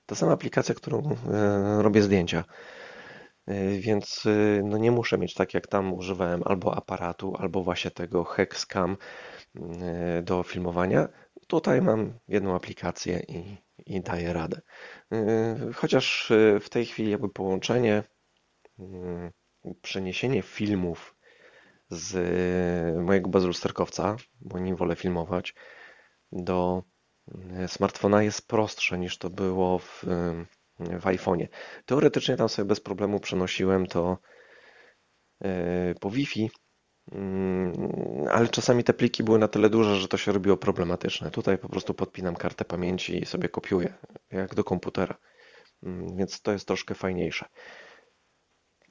ta 0.06 0.14
sama 0.14 0.32
aplikacja, 0.32 0.74
którą 0.74 1.16
robię 1.78 2.02
zdjęcia. 2.02 2.44
Więc 3.78 4.24
no 4.62 4.78
nie 4.78 4.90
muszę 4.90 5.18
mieć 5.18 5.34
tak 5.34 5.54
jak 5.54 5.66
tam 5.66 5.94
używałem 5.94 6.42
albo 6.44 6.76
aparatu, 6.76 7.34
albo 7.38 7.62
właśnie 7.62 7.90
tego 7.90 8.24
Hexcam 8.24 8.96
do 10.22 10.42
filmowania. 10.42 11.08
Tutaj 11.46 11.82
mam 11.82 12.18
jedną 12.28 12.54
aplikację 12.54 13.20
i, 13.28 13.56
i 13.86 14.00
daję 14.00 14.32
radę. 14.32 14.60
Chociaż 15.74 16.32
w 16.60 16.68
tej 16.68 16.86
chwili 16.86 17.10
jakby 17.10 17.28
połączenie, 17.28 18.02
przeniesienie 19.82 20.42
filmów 20.42 21.16
z 21.90 22.16
mojego 23.04 23.30
bazlusterkowca, 23.30 24.16
bo 24.40 24.58
nim 24.58 24.76
wolę 24.76 24.96
filmować, 24.96 25.54
do 26.32 26.82
smartfona 27.66 28.22
jest 28.22 28.48
prostsze 28.48 28.98
niż 28.98 29.18
to 29.18 29.30
było 29.30 29.78
w, 29.78 30.04
w 30.78 31.04
iPhone'ie. 31.04 31.48
Teoretycznie 31.86 32.36
tam 32.36 32.48
sobie 32.48 32.68
bez 32.68 32.80
problemu 32.80 33.20
przenosiłem 33.20 33.86
to 33.86 34.18
po 36.00 36.10
Wi-Fi, 36.10 36.50
Mm, 37.12 37.72
ale 38.30 38.48
czasami 38.48 38.84
te 38.84 38.94
pliki 38.94 39.24
były 39.24 39.38
na 39.38 39.48
tyle 39.48 39.70
duże, 39.70 39.96
że 39.96 40.08
to 40.08 40.16
się 40.16 40.32
robiło 40.32 40.56
problematyczne. 40.56 41.30
Tutaj 41.30 41.58
po 41.58 41.68
prostu 41.68 41.94
podpinam 41.94 42.36
kartę 42.36 42.64
pamięci 42.64 43.22
i 43.22 43.26
sobie 43.26 43.48
kopiuję, 43.48 43.94
jak 44.30 44.54
do 44.54 44.64
komputera, 44.64 45.18
mm, 45.82 46.16
więc 46.16 46.42
to 46.42 46.52
jest 46.52 46.66
troszkę 46.66 46.94
fajniejsze. 46.94 47.46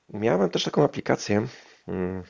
Miałem 0.09 0.49
też 0.49 0.63
taką 0.63 0.83
aplikację 0.83 1.47
mm, 1.87 2.23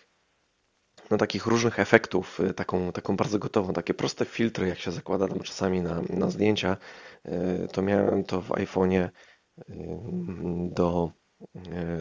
no, 1.11 1.17
takich 1.17 1.45
różnych 1.45 1.79
efektów, 1.79 2.39
y, 2.39 2.53
taką, 2.53 2.91
taką 2.91 3.15
bardzo 3.15 3.39
gotową, 3.39 3.73
takie 3.73 3.93
proste 3.93 4.25
filtry, 4.25 4.67
jak 4.67 4.79
się 4.79 4.91
zakłada 4.91 5.27
tam 5.27 5.39
czasami 5.39 5.81
na, 5.81 6.01
na 6.09 6.29
zdjęcia, 6.29 6.77
y, 7.25 7.67
to 7.71 7.81
miałem 7.81 8.23
to 8.23 8.41
w 8.41 8.49
iPhone'ie 8.49 9.09
y, 9.59 9.73
do, 10.71 11.11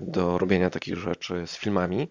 do 0.02 0.38
robienia 0.38 0.70
takich 0.70 0.96
rzeczy 0.96 1.46
z 1.46 1.56
filmami. 1.56 2.08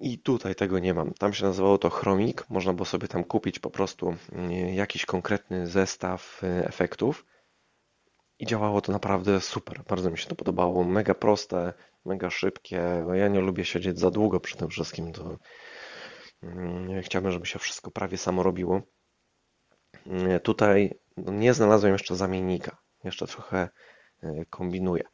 I 0.00 0.18
tutaj 0.18 0.54
tego 0.54 0.78
nie 0.78 0.94
mam. 0.94 1.14
Tam 1.14 1.32
się 1.32 1.44
nazywało 1.44 1.78
to 1.78 1.90
Chromik. 1.90 2.50
Można 2.50 2.72
było 2.72 2.86
sobie 2.86 3.08
tam 3.08 3.24
kupić 3.24 3.58
po 3.58 3.70
prostu 3.70 4.14
jakiś 4.72 5.06
konkretny 5.06 5.66
zestaw 5.66 6.42
efektów. 6.42 7.24
I 8.38 8.46
działało 8.46 8.80
to 8.80 8.92
naprawdę 8.92 9.40
super. 9.40 9.82
Bardzo 9.88 10.10
mi 10.10 10.18
się 10.18 10.28
to 10.28 10.34
podobało. 10.34 10.84
Mega 10.84 11.14
proste, 11.14 11.72
mega 12.04 12.30
szybkie. 12.30 13.04
No 13.06 13.14
ja 13.14 13.28
nie 13.28 13.40
lubię 13.40 13.64
siedzieć 13.64 13.98
za 13.98 14.10
długo 14.10 14.40
przy 14.40 14.56
tym 14.56 14.68
wszystkim. 14.68 15.12
To 15.12 15.38
mm, 16.42 17.02
chciałbym, 17.02 17.32
żeby 17.32 17.46
się 17.46 17.58
wszystko 17.58 17.90
prawie 17.90 18.18
samo 18.18 18.42
robiło. 18.42 18.82
Mm, 20.06 20.40
tutaj 20.40 20.98
no, 21.16 21.32
nie 21.32 21.54
znalazłem 21.54 21.92
jeszcze 21.92 22.16
zamiennika. 22.16 22.76
Jeszcze 23.04 23.26
trochę 23.26 23.68
y, 24.24 24.46
kombinuję. 24.50 25.04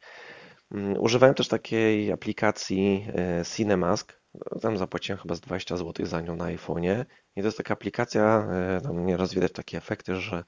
Używałem 0.99 1.35
też 1.35 1.47
takiej 1.47 2.11
aplikacji 2.11 3.07
y, 3.41 3.45
Cinemask 3.45 4.19
tam 4.61 4.77
zapłaciłem 4.77 5.19
chyba 5.19 5.35
z 5.35 5.41
20 5.41 5.77
zł 5.77 6.05
za 6.05 6.21
nią 6.21 6.35
na 6.35 6.45
iPhone'ie. 6.45 7.05
I 7.35 7.41
to 7.41 7.47
jest 7.47 7.57
taka 7.57 7.73
aplikacja, 7.73 8.47
e, 8.51 8.81
tam 8.81 9.05
nieraz 9.05 9.33
widać 9.33 9.51
takie 9.51 9.77
efekty, 9.77 10.15
że 10.15 10.43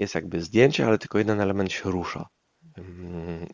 jest 0.00 0.14
jakby 0.14 0.40
zdjęcie, 0.40 0.86
ale 0.86 0.98
tylko 0.98 1.18
jeden 1.18 1.40
element 1.40 1.72
się 1.72 1.90
rusza. 1.90 2.28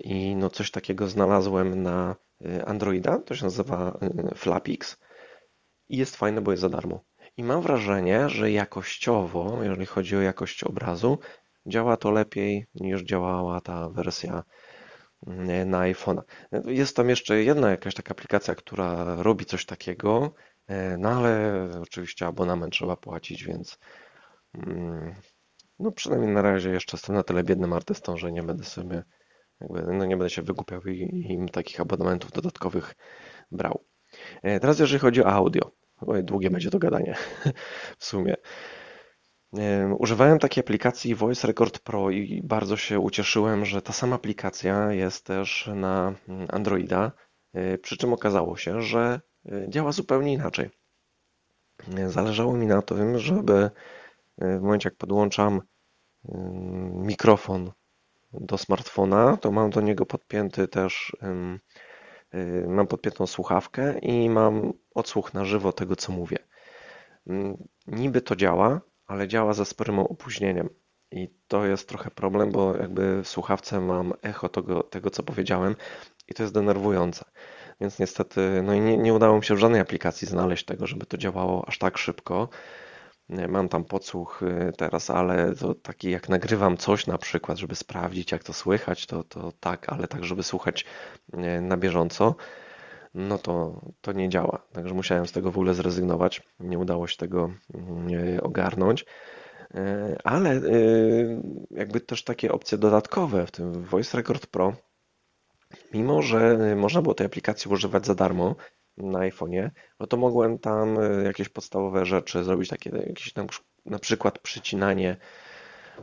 I 0.05 0.37
no 0.37 0.51
coś 0.51 0.71
takiego 0.71 1.09
znalazłem 1.09 1.83
na 1.83 2.17
e, 2.45 2.65
Androida, 2.65 3.19
to 3.19 3.35
się 3.35 3.45
nazywa 3.45 3.99
e, 4.03 4.35
Flapix 4.35 4.97
i 5.89 5.97
jest 5.97 6.17
fajne, 6.17 6.41
bo 6.41 6.51
jest 6.51 6.61
za 6.61 6.69
darmo. 6.69 7.05
I 7.37 7.45
mam 7.45 7.63
wrażenie, 7.63 8.29
że 8.29 8.51
jakościowo, 8.51 9.63
jeżeli 9.63 9.87
chodzi 9.87 10.17
o 10.17 10.21
jakość 10.21 10.65
obrazu, 10.65 11.19
działa 11.67 11.97
to 11.97 12.11
lepiej 12.11 12.67
niż 12.75 13.03
działała 13.03 13.61
ta 13.61 13.89
wersja 13.89 14.43
na 15.67 15.79
iPhone'a. 15.79 16.23
Jest 16.67 16.97
tam 16.97 17.09
jeszcze 17.09 17.43
jedna 17.43 17.71
jakaś 17.71 17.95
taka 17.95 18.11
aplikacja, 18.11 18.55
która 18.55 19.23
robi 19.23 19.45
coś 19.45 19.67
takiego, 19.67 20.35
no 20.99 21.09
ale 21.09 21.69
oczywiście 21.83 22.27
abonament 22.27 22.73
trzeba 22.73 22.97
płacić, 22.97 23.45
więc 23.45 23.79
mm, 24.55 25.15
no 25.79 25.93
przynajmniej 25.93 26.33
na 26.33 26.43
razie 26.43 26.71
jeszcze 26.71 26.97
jestem 26.97 27.15
na 27.15 27.23
tyle 27.23 27.45
biednym 27.45 27.73
artystą, 27.73 28.17
że 28.17 28.33
nie 28.33 28.43
będę 28.43 28.65
sobie 28.65 29.03
jakby, 29.61 29.83
no 29.83 30.05
nie 30.05 30.17
będę 30.17 30.31
się 30.31 30.43
wygłupiał 30.43 30.81
i 30.83 31.27
im 31.33 31.49
takich 31.49 31.81
abonamentów 31.81 32.33
dodatkowych 32.33 32.95
brał. 33.51 33.85
E, 34.43 34.61
teraz 34.61 34.79
jeżeli 34.79 34.99
chodzi 34.99 35.25
o 35.25 35.27
audio, 35.27 35.73
długie 36.23 36.51
będzie 36.51 36.71
to 36.71 36.79
gadanie 36.79 37.17
w 37.99 38.05
sumie. 38.05 38.35
Używałem 39.99 40.39
takiej 40.39 40.61
aplikacji 40.61 41.15
Voice 41.15 41.47
Record 41.47 41.79
Pro 41.79 42.11
i 42.11 42.43
bardzo 42.45 42.77
się 42.77 43.01
ucieszyłem, 43.01 43.65
że 43.65 43.83
ta 43.83 43.93
sama 43.93 44.17
aplikacja 44.17 44.93
jest 44.93 45.27
też 45.27 45.71
na 45.75 46.15
mm, 46.29 46.47
Androida, 46.51 47.13
e, 47.55 47.79
przy 47.79 47.97
czym 47.97 48.13
okazało 48.13 48.57
się, 48.57 48.83
że 48.83 49.21
e, 49.53 49.67
działa 49.69 49.93
zupełnie 49.93 50.33
inaczej. 50.33 50.71
E, 51.99 52.09
zależało 52.09 52.57
mi 52.57 52.67
na 52.67 52.83
tym, 52.83 53.19
żeby 53.19 53.71
w 54.39 54.61
momencie 54.61 54.89
jak 54.89 54.99
podłączam 54.99 55.61
mikrofon 56.93 57.73
do 58.33 58.59
smartfona, 58.59 59.37
to 59.37 59.53
mam 59.53 59.71
do 59.71 59.81
niego 59.81 60.07
podpięty 60.07 60.69
też 60.69 61.17
mam 62.67 62.87
podpiętą 62.87 63.27
słuchawkę 63.27 63.99
i 63.99 64.31
mam 64.31 64.73
odsłuch 64.95 65.35
na 65.35 65.45
żywo 65.45 65.73
tego, 65.73 65.97
co 65.97 66.13
mówię. 66.13 66.39
Mm, 67.27 67.57
niby 67.87 68.21
to 68.21 68.37
działa, 68.37 68.81
ale 69.07 69.29
działa 69.29 69.53
ze 69.53 69.65
sporym 69.65 69.99
opóźnieniem. 69.99 70.69
I 71.11 71.29
to 71.49 71.67
jest 71.67 71.89
trochę 71.89 72.11
problem, 72.11 72.53
bo 72.53 72.77
jakby 72.77 73.23
w 73.23 73.29
słuchawce 73.29 73.81
mam 73.81 74.13
echo 74.23 74.49
tego, 74.49 74.83
tego 74.83 75.11
co 75.11 75.23
powiedziałem 75.23 75.77
i 76.29 76.35
to 76.35 76.43
jest 76.43 76.55
denerwujące. 76.55 77.25
Więc 77.81 77.99
niestety, 77.99 78.63
no 78.63 78.75
i 78.75 78.81
nie, 78.81 78.97
nie 78.97 79.15
udało 79.15 79.37
mi 79.37 79.45
się 79.45 79.55
w 79.55 79.59
żadnej 79.59 79.81
aplikacji 79.81 80.29
znaleźć 80.29 80.65
tego, 80.65 80.87
żeby 80.87 81.07
to 81.07 81.17
działało 81.17 81.69
aż 81.69 81.79
tak 81.79 81.99
szybko. 81.99 82.49
Mam 83.29 83.69
tam 83.69 83.85
podsłuch 83.85 84.43
y, 84.43 84.73
teraz, 84.77 85.11
ale 85.11 85.55
to 85.55 85.75
taki 85.75 86.11
jak 86.11 86.29
nagrywam 86.29 86.77
coś 86.77 87.07
na 87.07 87.19
przykład, 87.19 87.59
żeby 87.59 87.75
sprawdzić 87.75 88.33
jak 88.33 88.45
to 88.45 88.53
słychać, 88.53 89.07
to, 89.07 89.25
to 89.25 89.53
tak, 89.61 89.93
ale 89.93 90.09
tak, 90.09 90.25
żeby 90.25 90.43
słuchać 90.43 90.85
y, 91.35 91.61
na 91.61 91.77
bieżąco, 91.77 92.35
no 93.15 93.39
to, 93.39 93.81
to 94.01 94.13
nie 94.13 94.29
działa. 94.29 94.63
Także 94.73 94.95
musiałem 94.95 95.27
z 95.27 95.33
tego 95.33 95.51
w 95.51 95.57
ogóle 95.57 95.75
zrezygnować. 95.75 96.43
Nie 96.61 96.79
udało 96.79 97.07
się 97.07 97.17
tego 97.17 97.51
mm, 97.75 98.41
ogarnąć. 98.43 99.05
E, 99.75 100.17
ale 100.25 100.61
jakby 101.71 102.01
też 102.01 102.25
takie 102.25 102.53
opcje 102.53 102.79
dodatkowe 102.79 103.47
w 103.47 103.51
tym 103.51 103.85
Voice 103.85 104.17
Record 104.17 104.47
Pro, 104.47 104.73
mimo 105.93 106.23
że 106.23 106.59
można 106.77 107.03
było 107.03 107.15
tej 107.15 107.27
aplikacji 107.27 107.71
używać 107.71 108.07
za 108.07 108.15
darmo, 108.15 108.57
na 108.97 109.19
iPhone'ie, 109.19 109.71
no 110.01 110.07
to 110.07 110.17
mogłem 110.17 110.59
tam 110.59 110.99
e, 110.99 111.25
jakieś 111.25 111.49
podstawowe 111.49 112.07
rzeczy 112.07 112.45
zrobić, 112.45 112.69
takie 112.69 112.91
jakieś 112.91 113.33
tam 113.33 113.47
na 113.87 113.99
przykład 113.99 114.39
przycinanie 114.39 115.17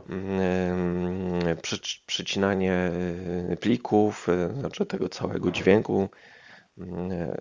mm, 0.08 1.56
przy, 1.62 1.78
przycinanie 2.06 2.90
plików, 3.60 4.26
znaczy 4.58 4.86
tego 4.86 5.08
całego 5.08 5.50
dźwięku, 5.50 6.08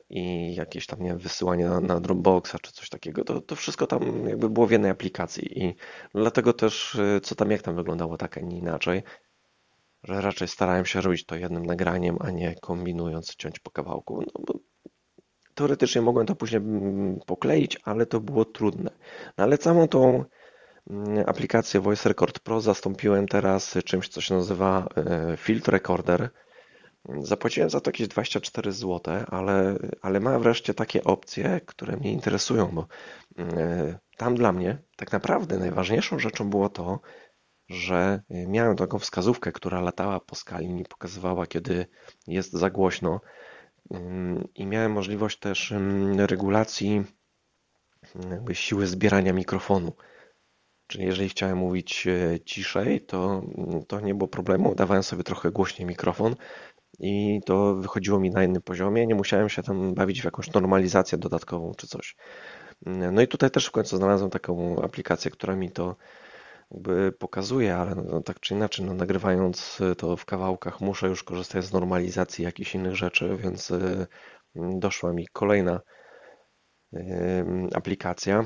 i 0.10 0.56
jakieś 0.56 0.88
tam, 0.88 1.00
nie 1.00 1.10
wiem, 1.10 1.18
wysyłanie 1.18 1.66
na, 1.66 1.80
na 1.80 2.00
Dropboxa 2.00 2.56
czy 2.62 2.72
coś 2.72 2.90
takiego, 2.90 3.24
to, 3.24 3.42
to 3.42 3.56
wszystko 3.56 3.88
tam 3.88 4.28
jakby 4.28 4.50
było 4.50 4.68
w 4.68 4.72
jednej 4.72 4.92
aplikacji 4.92 5.64
i 5.64 5.76
dlatego 6.16 6.54
też 6.54 6.96
y, 6.96 7.20
co 7.24 7.36
tam, 7.36 7.52
jak 7.52 7.62
tam 7.62 7.76
wyglądało 7.76 8.18
tak, 8.18 8.38
a 8.38 8.42
nie 8.42 8.58
inaczej, 8.58 9.04
że 10.04 10.22
raczej 10.22 10.48
starałem 10.48 10.86
się 10.86 11.02
robić 11.02 11.26
to 11.26 11.36
jednym 11.36 11.66
nagraniem, 11.66 12.18
a 12.20 12.32
nie 12.32 12.56
kombinując, 12.56 13.36
ciąć 13.36 13.60
po 13.60 13.72
kawałku, 13.72 14.22
no 14.22 14.46
bo 14.48 14.60
teoretycznie 15.56 16.02
mogłem 16.02 16.26
to 16.26 16.36
później 16.36 16.62
mm, 16.62 17.20
pokleić, 17.26 17.78
ale 17.84 18.06
to 18.06 18.20
było 18.20 18.46
trudne. 18.46 18.92
No 19.38 19.44
ale 19.44 19.58
całą 19.58 19.88
tą 19.88 20.24
mm, 20.90 21.24
aplikację 21.28 21.80
Voice 21.80 22.10
Record 22.10 22.40
Pro 22.40 22.62
zastąpiłem 22.62 23.28
teraz 23.28 23.78
czymś, 23.86 24.10
co 24.10 24.22
się 24.22 24.36
nazywa 24.36 24.88
y, 25.34 25.38
Field 25.38 25.68
Recorder, 25.68 26.30
Zapłaciłem 27.22 27.70
za 27.70 27.82
to 27.82 27.90
jakieś 27.90 28.08
24 28.08 28.72
zł, 28.72 29.02
ale, 29.28 29.78
ale 30.02 30.20
ma 30.20 30.40
wreszcie 30.40 30.74
takie 30.74 31.04
opcje, 31.04 31.62
które 31.66 31.98
mnie 31.98 32.12
interesują, 32.12 32.68
bo 32.68 32.88
e, 33.40 34.00
tam 34.18 34.36
dla 34.36 34.52
mnie 34.52 34.78
tak 34.96 35.12
naprawdę 35.12 35.58
najważniejszą 35.58 36.20
rzeczą 36.20 36.50
było 36.50 36.70
to, 36.70 37.00
że 37.70 38.22
miałem 38.30 38.76
taką 38.76 39.00
wskazówkę, 39.00 39.52
która 39.52 39.82
latała 39.82 40.20
po 40.20 40.36
skali, 40.36 40.70
mi 40.70 40.86
pokazywała, 40.86 41.48
kiedy 41.48 41.86
jest 42.28 42.52
za 42.52 42.70
głośno 42.70 43.10
mm, 43.10 43.22
i 44.56 44.66
miałem 44.66 44.92
możliwość 44.92 45.40
też 45.40 45.74
regulacji 46.18 47.04
jakby 48.30 48.56
siły 48.56 48.88
zbierania 48.88 49.34
mikrofonu. 49.34 49.94
Czyli 50.88 51.06
jeżeli 51.06 51.30
chciałem 51.30 51.58
mówić 51.58 52.08
e, 52.08 52.40
ciszej, 52.40 53.02
to, 53.02 53.42
to 53.88 54.00
nie 54.00 54.16
było 54.16 54.28
problemu. 54.28 54.76
Dawałem 54.76 55.04
sobie 55.04 55.24
trochę 55.24 55.52
głośniej 55.52 55.88
mikrofon, 55.88 56.36
i 57.00 57.42
to 57.46 57.76
wychodziło 57.76 58.20
mi 58.20 58.30
na 58.30 58.44
innym 58.44 58.62
poziomie. 58.62 59.08
Nie 59.08 59.16
musiałem 59.16 59.50
się 59.50 59.64
tam 59.64 59.94
bawić 59.94 60.22
w 60.22 60.26
jakąś 60.26 60.52
normalizację 60.52 61.18
dodatkową 61.18 61.72
czy 61.78 61.88
coś. 61.88 62.16
No 62.86 63.22
i 63.22 63.28
tutaj 63.28 63.52
też 63.52 63.66
w 63.66 63.72
końcu 63.72 63.98
znalazłem 63.98 64.30
taką 64.30 64.82
aplikację, 64.82 65.32
która 65.32 65.56
mi 65.56 65.72
to 65.72 65.96
jakby 66.74 67.12
pokazuje, 67.12 67.76
ale 67.76 67.96
no, 67.96 68.22
tak 68.22 68.40
czy 68.40 68.54
inaczej, 68.54 68.86
no, 68.86 68.94
nagrywając 68.94 69.80
to 69.98 70.18
w 70.18 70.26
kawałkach, 70.26 70.82
muszę 70.82 71.08
już 71.08 71.24
korzystać 71.24 71.66
z 71.66 71.74
normalizacji 71.74 72.46
jakichś 72.46 72.76
innych 72.76 72.96
rzeczy, 72.96 73.38
więc 73.38 73.72
y, 73.72 74.08
doszła 74.56 75.14
mi 75.14 75.28
kolejna 75.34 75.82
y, 76.94 77.00
aplikacja. 77.76 78.46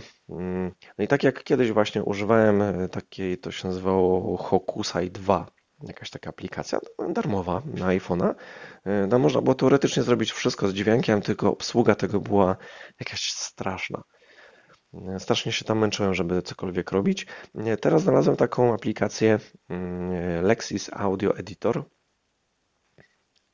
No 0.98 1.04
i 1.04 1.08
tak 1.08 1.24
jak 1.24 1.44
kiedyś 1.44 1.72
właśnie 1.72 2.04
używałem 2.04 2.64
takiej, 2.92 3.38
to 3.38 3.52
się 3.52 3.68
nazywało 3.68 4.38
Hokusai 4.38 5.12
2 5.12 5.46
jakaś 5.84 6.10
taka 6.10 6.30
aplikacja 6.30 6.80
darmowa 7.10 7.62
na 7.66 7.86
iPhone'a. 7.86 8.36
Tam 9.10 9.22
można 9.22 9.42
było 9.42 9.56
teoretycznie 9.56 10.04
zrobić 10.04 10.32
wszystko 10.32 10.68
z 10.68 10.74
dźwiękiem, 10.74 11.22
tylko 11.22 11.52
obsługa 11.52 11.96
tego 11.96 12.20
była 12.20 12.58
jakaś 13.00 13.22
straszna. 13.22 14.04
E, 15.16 15.20
strasznie 15.20 15.52
się 15.52 15.66
tam 15.66 15.80
męczyłem, 15.80 16.14
żeby 16.14 16.42
cokolwiek 16.42 16.92
robić. 16.92 17.26
E, 17.56 17.78
teraz 17.78 18.02
znalazłem 18.02 18.38
taką 18.38 18.74
aplikację 18.74 19.40
mm, 19.70 20.44
Lexis 20.46 20.90
Audio 20.94 21.38
Editor 21.38 21.84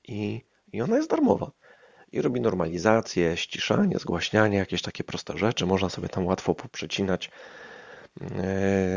i, 0.03 0.41
i 0.73 0.81
ona 0.81 0.95
jest 0.97 1.09
darmowa. 1.09 1.51
I 2.11 2.21
robi 2.21 2.41
normalizację, 2.41 3.37
ściszanie, 3.37 3.99
zgłaśnianie, 3.99 4.57
jakieś 4.57 4.81
takie 4.81 5.03
proste 5.03 5.37
rzeczy. 5.37 5.65
Można 5.65 5.89
sobie 5.89 6.09
tam 6.09 6.25
łatwo 6.25 6.55
poprzecinać 6.55 7.31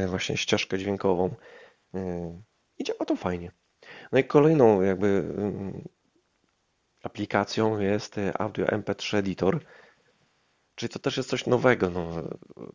właśnie 0.09 0.37
ścieżkę 0.37 0.79
dźwiękową. 0.79 1.35
I 2.79 2.85
działa 2.85 3.05
to 3.07 3.17
fajnie. 3.17 3.53
No 4.13 4.19
i 4.19 4.25
kolejną 4.25 4.83
jakby 4.83 5.07
mm, 5.07 5.89
aplikacją 7.07 7.81
jest 7.81 8.19
e, 8.19 8.41
Audio 8.41 8.67
MP3 8.67 9.17
Editor, 9.17 9.61
czyli 10.77 10.91
to 10.91 10.99
też 10.99 11.17
jest 11.17 11.29
coś 11.29 11.47
nowego. 11.47 11.91
No, 11.91 12.23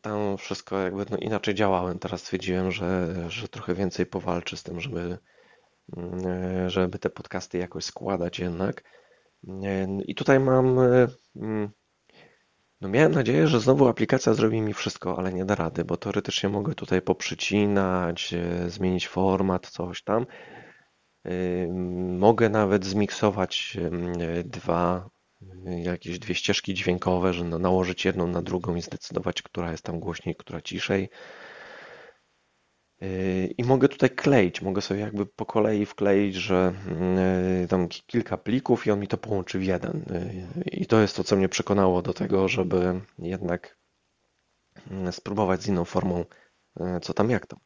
tam 0.02 0.38
wszystko 0.38 0.80
jakby 0.80 1.06
no, 1.10 1.18
inaczej 1.18 1.56
działałem. 1.56 2.00
Teraz 2.00 2.22
stwierdziłem, 2.22 2.72
że, 2.72 3.16
że 3.30 3.48
trochę 3.48 3.74
więcej 3.74 4.06
powalczy 4.06 4.58
z 4.58 4.64
tym, 4.64 4.82
żeby, 4.82 5.18
mm, 5.98 6.70
żeby 6.70 7.00
te 7.00 7.10
podcasty 7.10 7.58
jakoś 7.58 7.86
składać 7.86 8.40
jednak. 8.40 8.84
E, 9.64 9.88
I 10.06 10.16
tutaj 10.16 10.40
mam 10.40 10.80
mm, 11.36 11.72
no 12.82 12.90
miałem 12.90 13.12
nadzieję, 13.12 13.48
że 13.48 13.60
znowu 13.60 13.88
aplikacja 13.88 14.34
zrobi 14.34 14.62
mi 14.62 14.74
wszystko, 14.74 15.18
ale 15.18 15.34
nie 15.34 15.46
da 15.46 15.56
rady, 15.56 15.86
bo 15.86 15.98
teoretycznie 15.98 16.50
mogę 16.50 16.76
tutaj 16.76 17.02
poprzycinać, 17.02 18.34
e, 18.34 18.70
zmienić 18.70 19.08
format, 19.08 19.70
coś 19.70 20.04
tam. 20.04 20.26
Mogę 22.18 22.50
nawet 22.50 22.86
zmiksować 22.86 23.78
dwa, 24.46 25.10
jakieś 25.66 26.20
dwie 26.20 26.36
ścieżki 26.36 26.74
dźwiękowe, 26.74 27.34
że 27.34 27.44
nałożyć 27.44 28.06
jedną 28.06 28.28
na 28.28 28.42
drugą 28.42 28.76
i 28.76 28.82
zdecydować, 28.82 29.42
która 29.42 29.72
jest 29.72 29.84
tam 29.84 30.00
głośniej, 30.00 30.36
która 30.36 30.62
ciszej. 30.62 31.10
Yy, 33.02 33.48
I 33.58 33.64
mogę 33.64 33.90
tutaj 33.90 34.10
kleić, 34.10 34.62
mogę 34.62 34.82
sobie 34.82 35.00
jakby 35.00 35.26
po 35.26 35.46
kolei 35.46 35.86
wkleić, 35.86 36.36
że 36.36 36.74
yy, 37.62 37.68
tam 37.68 37.88
kilka 37.88 38.38
plików 38.38 38.88
i 38.88 38.92
on 38.92 39.00
mi 39.00 39.08
to 39.08 39.18
połączy 39.18 39.60
w 39.60 39.64
jeden. 39.64 40.06
Yy, 40.56 40.64
I 40.64 40.86
to 40.86 41.02
jest 41.02 41.16
to, 41.16 41.24
co 41.24 41.36
mnie 41.36 41.50
przekonało 41.50 42.02
do 42.02 42.14
tego, 42.14 42.48
żeby 42.48 43.02
jednak 43.20 43.78
spróbować 45.12 45.64
z 45.64 45.68
inną 45.68 45.86
formą, 45.86 46.26
co 47.02 47.14
tam, 47.14 47.30
jak 47.30 47.48
tam. 47.48 47.60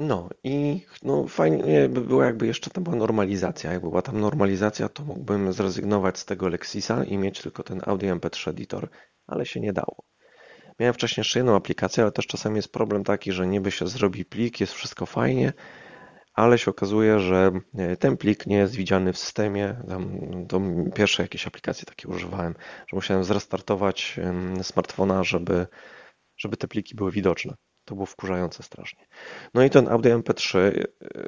No 0.00 0.28
i 0.44 0.84
no, 1.02 1.26
fajnie 1.28 1.88
by 1.88 2.00
było, 2.00 2.24
jakby 2.24 2.46
jeszcze 2.46 2.70
tam 2.70 2.84
była 2.84 2.96
normalizacja. 2.96 3.72
Jak 3.72 3.80
była 3.80 4.02
tam 4.02 4.20
normalizacja, 4.20 4.88
to 4.88 5.04
mógłbym 5.04 5.52
zrezygnować 5.52 6.18
z 6.18 6.24
tego 6.24 6.48
Lexisa 6.48 7.04
i 7.04 7.18
mieć 7.18 7.42
tylko 7.42 7.62
ten 7.62 7.80
Audio 7.86 8.16
MP3 8.16 8.50
Editor, 8.50 8.88
ale 9.26 9.46
się 9.46 9.60
nie 9.60 9.72
dało. 9.72 10.04
Miałem 10.78 10.94
wcześniej 10.94 11.20
jeszcze 11.20 11.38
jedną 11.38 11.56
aplikację, 11.56 12.02
ale 12.02 12.12
też 12.12 12.26
czasami 12.26 12.56
jest 12.56 12.72
problem 12.72 13.04
taki, 13.04 13.32
że 13.32 13.46
niby 13.46 13.70
się 13.70 13.86
zrobi 13.86 14.24
plik, 14.24 14.60
jest 14.60 14.72
wszystko 14.72 15.06
fajnie, 15.06 15.52
ale 16.34 16.58
się 16.58 16.70
okazuje, 16.70 17.18
że 17.20 17.50
e, 17.74 17.96
ten 17.96 18.16
plik 18.16 18.46
nie 18.46 18.56
jest 18.56 18.74
widziany 18.74 19.12
w 19.12 19.18
systemie. 19.18 19.76
Tam, 19.88 20.20
to 20.48 20.60
pierwsze 20.94 21.22
jakieś 21.22 21.46
aplikacje 21.46 21.84
takie 21.84 22.08
używałem, 22.08 22.54
że 22.88 22.96
musiałem 22.96 23.24
zrestartować 23.24 24.20
smartfona, 24.62 25.24
żeby, 25.24 25.66
żeby 26.36 26.56
te 26.56 26.68
pliki 26.68 26.94
były 26.94 27.10
widoczne. 27.10 27.54
To 27.90 27.94
było 27.94 28.06
wkurzające 28.06 28.62
strasznie. 28.62 29.06
No 29.54 29.62
i 29.62 29.70
ten 29.70 29.88
Audio 29.88 30.18
MP3 30.18 30.58
e, 30.58 30.84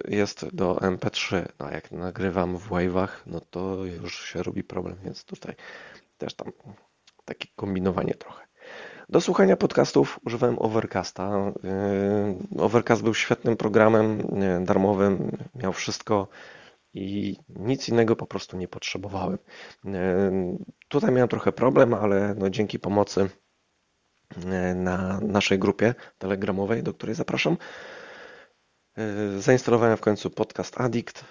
jest 0.08 0.54
do 0.54 0.74
MP3. 0.74 1.46
No 1.58 1.70
jak 1.70 1.92
nagrywam 1.92 2.56
w 2.56 2.68
Wave'ach, 2.70 3.08
no 3.26 3.40
to 3.40 3.84
już 3.84 4.24
się 4.24 4.42
robi 4.42 4.64
problem, 4.64 4.96
więc 5.04 5.24
tutaj 5.24 5.54
też 6.18 6.34
tam 6.34 6.52
takie 7.24 7.48
kombinowanie 7.56 8.14
trochę. 8.14 8.46
Do 9.08 9.20
słuchania 9.20 9.56
podcastów 9.56 10.20
używałem 10.26 10.58
Overcasta. 10.58 11.52
Yy, 12.54 12.62
Overcast 12.62 13.02
był 13.02 13.14
świetnym 13.14 13.56
programem 13.56 14.22
darmowym, 14.64 15.36
miał 15.54 15.72
wszystko 15.72 16.28
i 16.94 17.36
nic 17.48 17.88
innego 17.88 18.16
po 18.16 18.26
prostu 18.26 18.56
nie 18.56 18.68
potrzebowałem. 18.68 19.38
Tutaj 20.88 21.12
miałem 21.12 21.28
trochę 21.28 21.52
problem, 21.52 21.94
ale 21.94 22.34
no 22.38 22.50
dzięki 22.50 22.78
pomocy 22.78 23.28
na 24.74 25.20
naszej 25.20 25.58
grupie 25.58 25.94
telegramowej, 26.18 26.82
do 26.82 26.94
której 26.94 27.14
zapraszam, 27.14 27.56
zainstalowałem 29.38 29.96
w 29.96 30.00
końcu 30.00 30.30
podcast 30.30 30.80
Addict. 30.80 31.24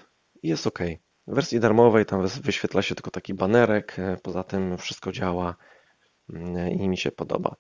I 0.44 0.48
jest 0.48 0.68
ok. 0.68 0.80
W 1.28 1.36
wersji 1.36 1.60
darmowej 1.60 2.06
tam 2.06 2.28
wyświetla 2.28 2.82
się 2.82 2.96
tylko 2.96 3.12
taki 3.12 3.34
banerek, 3.34 3.98
poza 4.24 4.44
tym 4.44 4.78
wszystko 4.78 5.12
działa 5.12 5.56
i 6.80 6.90
mi 6.90 6.98
się 6.98 7.12
podoba. 7.12 7.56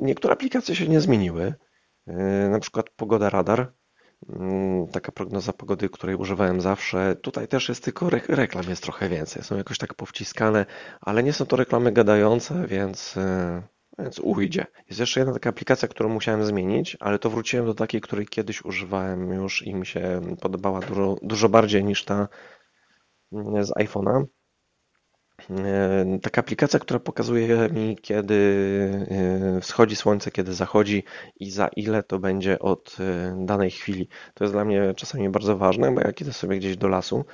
Niektóre 0.00 0.34
aplikacje 0.34 0.76
się 0.76 0.88
nie 0.88 1.00
zmieniły, 1.00 1.54
na 2.50 2.58
przykład 2.60 2.90
Pogoda 2.90 3.30
Radar, 3.30 3.72
taka 4.92 5.12
prognoza 5.12 5.52
pogody, 5.52 5.88
której 5.88 6.16
używałem 6.16 6.60
zawsze. 6.60 7.16
Tutaj 7.16 7.48
też 7.48 7.68
jest 7.68 7.84
tylko 7.84 8.10
reklam, 8.28 8.64
jest 8.68 8.82
trochę 8.82 9.08
więcej. 9.08 9.42
Są 9.42 9.56
jakoś 9.56 9.78
tak 9.78 9.94
powciskane, 9.94 10.66
ale 11.00 11.22
nie 11.22 11.32
są 11.32 11.46
to 11.46 11.56
reklamy 11.56 11.92
gadające, 11.92 12.66
więc, 12.66 13.14
więc 13.98 14.18
ujdzie. 14.18 14.66
Jest 14.88 15.00
jeszcze 15.00 15.20
jedna 15.20 15.32
taka 15.32 15.50
aplikacja, 15.50 15.88
którą 15.88 16.08
musiałem 16.08 16.44
zmienić, 16.44 16.96
ale 17.00 17.18
to 17.18 17.30
wróciłem 17.30 17.66
do 17.66 17.74
takiej, 17.74 18.00
której 18.00 18.26
kiedyś 18.26 18.64
używałem 18.64 19.32
już 19.32 19.66
i 19.66 19.74
mi 19.74 19.86
się 19.86 20.20
podobała 20.40 20.80
dużo, 20.80 21.16
dużo 21.22 21.48
bardziej 21.48 21.84
niż 21.84 22.04
ta 22.04 22.28
z 23.60 23.70
iPhone'a. 23.70 24.24
E, 25.50 26.18
taka 26.22 26.40
aplikacja, 26.40 26.80
która 26.80 27.00
pokazuje 27.00 27.68
mi, 27.68 27.96
kiedy 27.96 28.34
e, 29.56 29.60
wschodzi 29.60 29.96
słońce, 29.96 30.30
kiedy 30.30 30.54
zachodzi 30.54 31.04
i 31.36 31.50
za 31.50 31.68
ile 31.76 32.02
to 32.02 32.18
będzie 32.18 32.58
od 32.58 32.96
e, 33.00 33.36
danej 33.46 33.70
chwili. 33.70 34.08
To 34.34 34.44
jest 34.44 34.54
dla 34.54 34.64
mnie 34.64 34.94
czasami 34.96 35.28
bardzo 35.28 35.56
ważne, 35.56 35.92
bo 35.92 36.00
jak 36.00 36.20
idę 36.20 36.32
sobie 36.32 36.58
gdzieś 36.58 36.76
do 36.76 36.88
lasu 36.88 37.24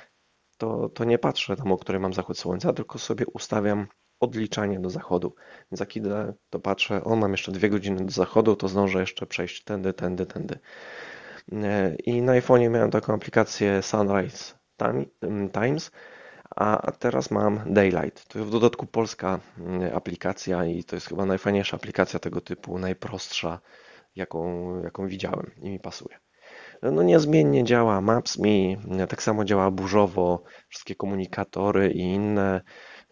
to, 0.57 0.89
to 0.89 1.03
nie 1.03 1.19
patrzę 1.19 1.55
tam, 1.55 1.71
o 1.71 1.77
której 1.77 2.01
mam 2.01 2.13
zachód 2.13 2.39
słońca, 2.39 2.73
tylko 2.73 2.99
sobie 2.99 3.25
ustawiam 3.33 3.87
odliczanie 4.19 4.79
do 4.79 4.89
zachodu. 4.89 5.35
Więc 5.71 5.79
jak 5.79 5.95
idę, 5.95 6.33
to 6.49 6.59
patrzę, 6.59 7.03
o 7.03 7.15
mam 7.15 7.31
jeszcze 7.31 7.51
dwie 7.51 7.69
godziny 7.69 8.05
do 8.05 8.11
zachodu, 8.11 8.55
to 8.55 8.67
zdążę 8.67 8.99
jeszcze 8.99 9.25
przejść 9.25 9.63
tędy, 9.63 9.93
tędy, 9.93 10.25
tędy. 10.25 10.59
I 12.05 12.21
na 12.21 12.33
iPhone'ie 12.33 12.69
miałem 12.69 12.91
taką 12.91 13.13
aplikację 13.13 13.81
Sunrise 13.81 14.53
Times, 15.53 15.91
a 16.55 16.91
teraz 16.91 17.31
mam 17.31 17.73
Daylight. 17.73 18.27
To 18.27 18.45
w 18.45 18.49
dodatku 18.49 18.85
polska 18.85 19.39
mm, 19.57 19.95
aplikacja 19.95 20.65
i 20.65 20.83
to 20.83 20.95
jest 20.95 21.07
chyba 21.07 21.25
najfajniejsza 21.25 21.77
aplikacja 21.77 22.19
tego 22.19 22.41
typu, 22.41 22.79
najprostsza, 22.79 23.59
jaką, 24.15 24.83
jaką 24.83 25.07
widziałem 25.07 25.51
i 25.61 25.69
mi 25.69 25.79
pasuje. 25.79 26.19
No 26.81 27.03
niezmiennie 27.03 27.63
działa 27.63 28.01
Maps.me, 28.01 29.07
tak 29.07 29.23
samo 29.23 29.45
działa 29.45 29.71
burzowo, 29.71 30.43
wszystkie 30.69 30.95
komunikatory 30.95 31.91
i 31.91 31.99
inne 31.99 32.61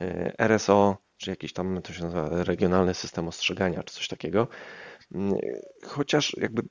e, 0.01 0.33
RSO, 0.39 0.97
czy 1.17 1.29
jakiś 1.29 1.53
tam, 1.53 1.81
to 1.81 1.93
się 1.93 2.03
nazywa 2.03 2.43
regionalny 2.43 2.93
system 2.93 3.27
ostrzegania, 3.27 3.83
czy 3.83 3.95
coś 3.95 4.07
takiego. 4.07 4.47
Mm, 5.15 5.33
chociaż 5.83 6.35
jakby 6.37 6.61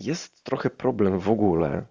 jest 0.00 0.44
trochę 0.44 0.70
problem 0.70 1.18
w 1.18 1.30
ogóle 1.30 1.86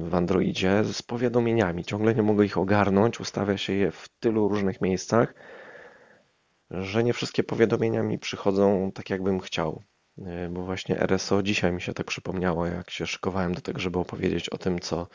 w 0.00 0.14
Androidzie 0.14 0.84
z 0.84 1.02
powiadomieniami. 1.02 1.84
Ciągle 1.84 2.14
nie 2.14 2.22
mogę 2.22 2.44
ich 2.44 2.58
ogarnąć, 2.58 3.20
ustawia 3.20 3.56
się 3.56 3.72
je 3.72 3.90
w 3.90 4.08
tylu 4.08 4.48
różnych 4.48 4.80
miejscach, 4.80 5.34
że 6.70 7.04
nie 7.04 7.12
wszystkie 7.12 7.44
powiadomienia 7.44 8.02
mi 8.02 8.18
przychodzą 8.18 8.92
tak, 8.94 9.10
jakbym 9.10 9.40
chciał. 9.40 9.82
Y, 10.18 10.48
bo 10.50 10.62
właśnie 10.62 11.00
RSO 11.00 11.42
dzisiaj 11.42 11.72
mi 11.72 11.82
się 11.82 11.94
tak 11.94 12.06
przypomniało, 12.06 12.66
jak 12.66 12.90
się 12.90 13.06
szykowałem 13.06 13.54
do 13.54 13.60
tego, 13.60 13.80
żeby 13.80 13.98
opowiedzieć 13.98 14.48
o 14.48 14.58
tym, 14.58 14.78
co, 14.78 15.08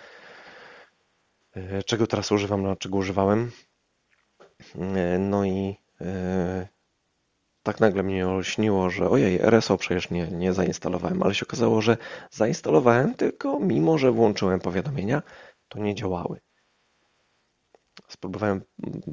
y, 1.58 1.84
czego 1.86 2.08
teraz 2.08 2.32
używam, 2.32 2.64
na 2.64 2.76
czego 2.76 2.98
używałem. 2.98 3.52
Y, 4.76 5.20
no 5.20 5.46
i 5.46 5.78
tak 7.64 7.80
nagle 7.80 8.04
mnie 8.04 8.28
olśniło, 8.28 8.90
że 8.90 9.10
ojej, 9.10 9.40
RSO 9.42 9.78
przecież 9.78 10.10
nie, 10.10 10.28
nie 10.28 10.54
zainstalowałem, 10.54 11.24
ale 11.24 11.36
się 11.36 11.46
okazało, 11.46 11.82
że 11.82 11.98
zainstalowałem, 12.32 13.16
tylko 13.16 13.60
mimo, 13.60 13.98
że 13.98 14.12
włączyłem 14.12 14.60
powiadomienia, 14.60 15.22
to 15.68 15.80
nie 15.80 15.96
działały. 15.96 16.40
Spróbowałem 18.08 18.62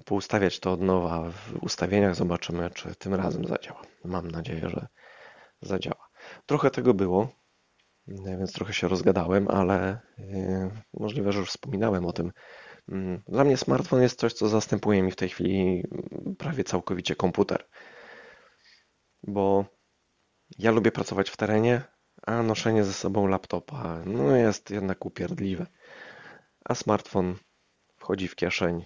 poustawiać 0.05 0.61
to 0.61 0.73
od 0.73 0.81
nowa 0.81 1.31
w 1.31 1.63
ustawieniach, 1.63 2.15
zobaczymy, 2.15 2.71
czy 2.71 2.95
tym 2.95 3.15
razem 3.15 3.45
zadziała. 3.45 3.83
Mam 4.05 4.31
nadzieję, 4.31 4.69
że 4.69 4.87
zadziała. 5.63 6.09
Trochę 6.47 6.71
tego 6.71 6.95
było, 6.95 7.29
więc 8.09 8.53
trochę 8.53 8.73
się 8.73 8.89
rozgadałem, 8.89 9.49
ale 9.49 10.01
yy, 10.19 10.71
możliwe, 10.95 11.33
że 11.33 11.39
już 11.39 11.49
wspominałem 11.49 12.07
o 12.07 12.13
tym. 12.13 12.33
Mm, 12.89 13.23
dla 13.29 13.45
mnie 13.45 13.57
smartfon 13.57 14.03
jest 14.03 14.21
coś, 14.21 14.33
co 14.33 14.49
zastępuje 14.49 15.03
mi 15.03 15.11
w 15.11 15.17
tej 15.17 15.29
chwili 15.29 15.85
prawie 16.39 16.65
całkowicie 16.65 17.17
komputer 17.17 17.65
bo 19.23 19.65
ja 20.59 20.71
lubię 20.71 20.93
pracować 20.93 21.31
w 21.31 21.37
terenie, 21.37 21.83
a 22.23 22.43
noszenie 22.43 22.85
ze 22.85 22.93
sobą 22.93 23.27
laptopa 23.27 24.03
no 24.07 24.37
jest 24.37 24.71
jednak 24.71 25.07
upierdliwe. 25.07 25.67
A 26.65 26.75
smartfon 26.75 27.37
wchodzi 27.97 28.29
w 28.29 28.37
kieszeń 28.37 28.85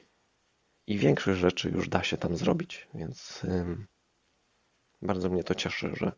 i 0.86 0.98
większość 0.98 1.40
rzeczy 1.40 1.70
już 1.70 1.88
da 1.88 2.02
się 2.02 2.16
tam 2.16 2.36
zrobić, 2.36 2.88
więc 2.94 3.44
ym, 3.44 3.86
bardzo 5.02 5.30
mnie 5.30 5.44
to 5.44 5.54
cieszy, 5.54 5.90
że, 5.96 6.12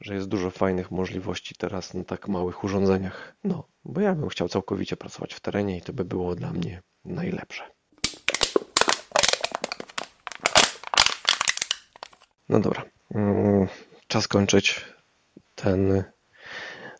że 0.00 0.14
jest 0.14 0.28
dużo 0.28 0.50
fajnych 0.50 0.90
możliwości 0.90 1.54
teraz 1.54 1.94
na 1.94 2.04
tak 2.04 2.28
małych 2.28 2.64
urządzeniach. 2.64 3.36
No, 3.44 3.68
bo 3.84 4.00
ja 4.00 4.14
bym 4.14 4.28
chciał 4.28 4.48
całkowicie 4.48 4.96
pracować 4.96 5.34
w 5.34 5.40
terenie 5.40 5.78
i 5.78 5.82
to 5.82 5.92
by 5.92 6.04
było 6.04 6.34
dla 6.34 6.52
mnie 6.52 6.82
najlepsze. 7.04 7.81
No 12.52 12.60
dobra, 12.60 12.84
mm, 13.14 13.66
czas 14.08 14.28
kończyć 14.28 14.84
ten 15.54 16.04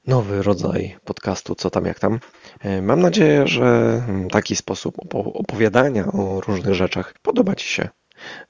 nowy 0.07 0.43
rodzaj 0.43 0.97
podcastu, 1.05 1.55
co 1.55 1.71
tam, 1.71 1.87
jak 1.87 1.99
tam. 1.99 2.21
E, 2.61 2.83
mam 2.83 3.01
nadzieję, 3.01 3.47
że 3.47 4.03
taki 4.31 4.57
sposób 4.57 4.95
opowiadania 5.15 6.07
o 6.07 6.41
różnych 6.41 6.75
rzeczach 6.75 7.15
podoba 7.23 7.55
Ci 7.55 7.69
się. 7.69 7.89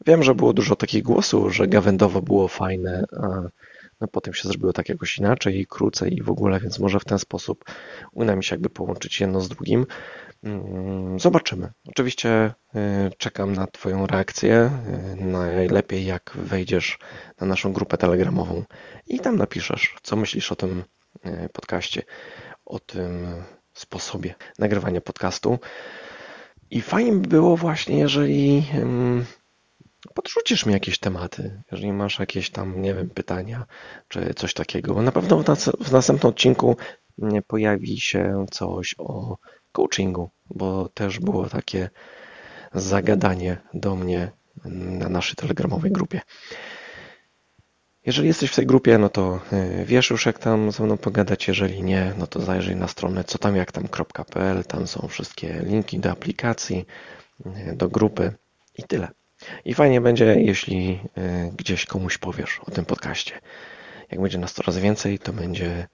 Wiem, 0.06 0.22
że 0.22 0.34
było 0.34 0.52
dużo 0.52 0.76
takich 0.76 1.02
głosów, 1.02 1.54
że 1.54 1.68
gawędowo 1.68 2.22
było 2.22 2.48
fajne, 2.48 3.04
a 3.22 3.26
potem 4.08 4.34
się 4.34 4.48
zrobiło 4.48 4.72
tak 4.72 4.88
jakoś 4.88 5.18
inaczej 5.18 5.60
i 5.60 5.66
krócej 5.66 6.16
i 6.16 6.22
w 6.22 6.30
ogóle, 6.30 6.60
więc 6.60 6.78
może 6.78 7.00
w 7.00 7.04
ten 7.04 7.18
sposób 7.18 7.64
uda 8.12 8.36
mi 8.36 8.44
się 8.44 8.54
jakby 8.54 8.70
połączyć 8.70 9.20
jedno 9.20 9.40
z 9.40 9.48
drugim. 9.48 9.86
Mm, 10.42 11.20
zobaczymy. 11.20 11.72
Oczywiście 11.88 12.54
y, 12.74 12.80
czekam 13.18 13.52
na 13.52 13.66
Twoją 13.66 14.06
reakcję. 14.06 14.70
Y, 15.20 15.24
najlepiej 15.24 16.06
jak 16.06 16.32
wejdziesz 16.34 16.98
na 17.40 17.46
naszą 17.46 17.72
grupę 17.72 17.96
telegramową 17.96 18.64
i 19.06 19.20
tam 19.20 19.36
napiszesz, 19.36 19.94
co 20.02 20.16
myślisz 20.16 20.52
o 20.52 20.56
tym 20.56 20.84
y, 21.26 21.48
podcaście, 21.52 22.02
o 22.64 22.78
tym 22.78 23.26
sposobie 23.72 24.34
nagrywania 24.58 25.00
podcastu. 25.00 25.58
I 26.70 26.80
fajnie 26.80 27.12
by 27.12 27.28
było 27.28 27.56
właśnie, 27.56 27.98
jeżeli 27.98 28.66
podrzucisz 30.14 30.66
mi 30.66 30.72
jakieś 30.72 30.98
tematy, 30.98 31.62
jeżeli 31.72 31.92
masz 31.92 32.18
jakieś 32.18 32.50
tam, 32.50 32.82
nie 32.82 32.94
wiem, 32.94 33.10
pytania 33.10 33.66
czy 34.08 34.34
coś 34.34 34.54
takiego. 34.54 35.02
Na 35.02 35.12
pewno 35.12 35.42
w 35.80 35.92
następnym 35.92 36.30
odcinku 36.30 36.76
pojawi 37.46 38.00
się 38.00 38.46
coś 38.50 38.94
o 38.98 39.36
coachingu, 39.72 40.30
bo 40.50 40.88
też 40.88 41.18
było 41.18 41.48
takie 41.48 41.90
zagadanie 42.74 43.56
do 43.74 43.96
mnie 43.96 44.30
na 44.64 45.08
naszej 45.08 45.36
telegramowej 45.36 45.92
grupie. 45.92 46.20
Jeżeli 48.06 48.28
jesteś 48.28 48.50
w 48.50 48.56
tej 48.56 48.66
grupie, 48.66 48.98
no 48.98 49.08
to 49.08 49.40
y, 49.52 49.84
wiesz 49.84 50.10
już 50.10 50.26
jak 50.26 50.38
tam 50.38 50.72
ze 50.72 50.84
mną 50.84 50.96
pogadać, 50.96 51.48
jeżeli 51.48 51.82
nie, 51.82 52.12
no 52.18 52.26
to 52.26 52.40
zajrzyj 52.40 52.76
na 52.76 52.88
stronę 52.88 53.24
co 53.24 53.38
tam 53.38 53.56
jak 53.56 53.72
tam.pl, 53.72 54.64
tam 54.64 54.86
są 54.86 55.08
wszystkie 55.08 55.60
linki 55.62 55.98
do 55.98 56.10
aplikacji, 56.10 56.86
y, 57.46 57.76
do 57.76 57.88
grupy 57.88 58.32
i 58.78 58.82
tyle. 58.82 59.08
I 59.64 59.74
fajnie 59.74 60.00
będzie, 60.00 60.24
jeśli 60.24 61.00
y, 61.18 61.52
gdzieś 61.56 61.86
komuś 61.86 62.18
powiesz 62.18 62.60
o 62.66 62.70
tym 62.70 62.84
podcaście. 62.84 63.40
Jak 64.10 64.20
będzie 64.20 64.38
nas 64.38 64.52
coraz 64.52 64.78
więcej, 64.78 65.18
to 65.18 65.32
będzie 65.32 65.88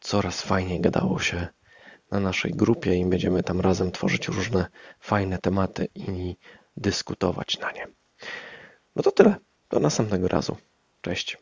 coraz 0.00 0.42
fajniej 0.42 0.80
gadało 0.80 1.18
się 1.20 1.48
na 2.10 2.20
naszej 2.20 2.52
grupie 2.52 2.96
i 2.96 3.06
będziemy 3.06 3.42
tam 3.42 3.60
razem 3.60 3.92
tworzyć 3.92 4.28
różne 4.28 4.66
fajne 5.00 5.38
tematy 5.38 5.88
i 5.94 6.36
dyskutować 6.76 7.58
na 7.58 7.72
nie. 7.72 7.86
No 8.96 9.02
to 9.02 9.10
tyle. 9.10 9.36
Do 9.70 9.80
następnego 9.80 10.28
razu. 10.28 10.56
Cześć. 11.00 11.38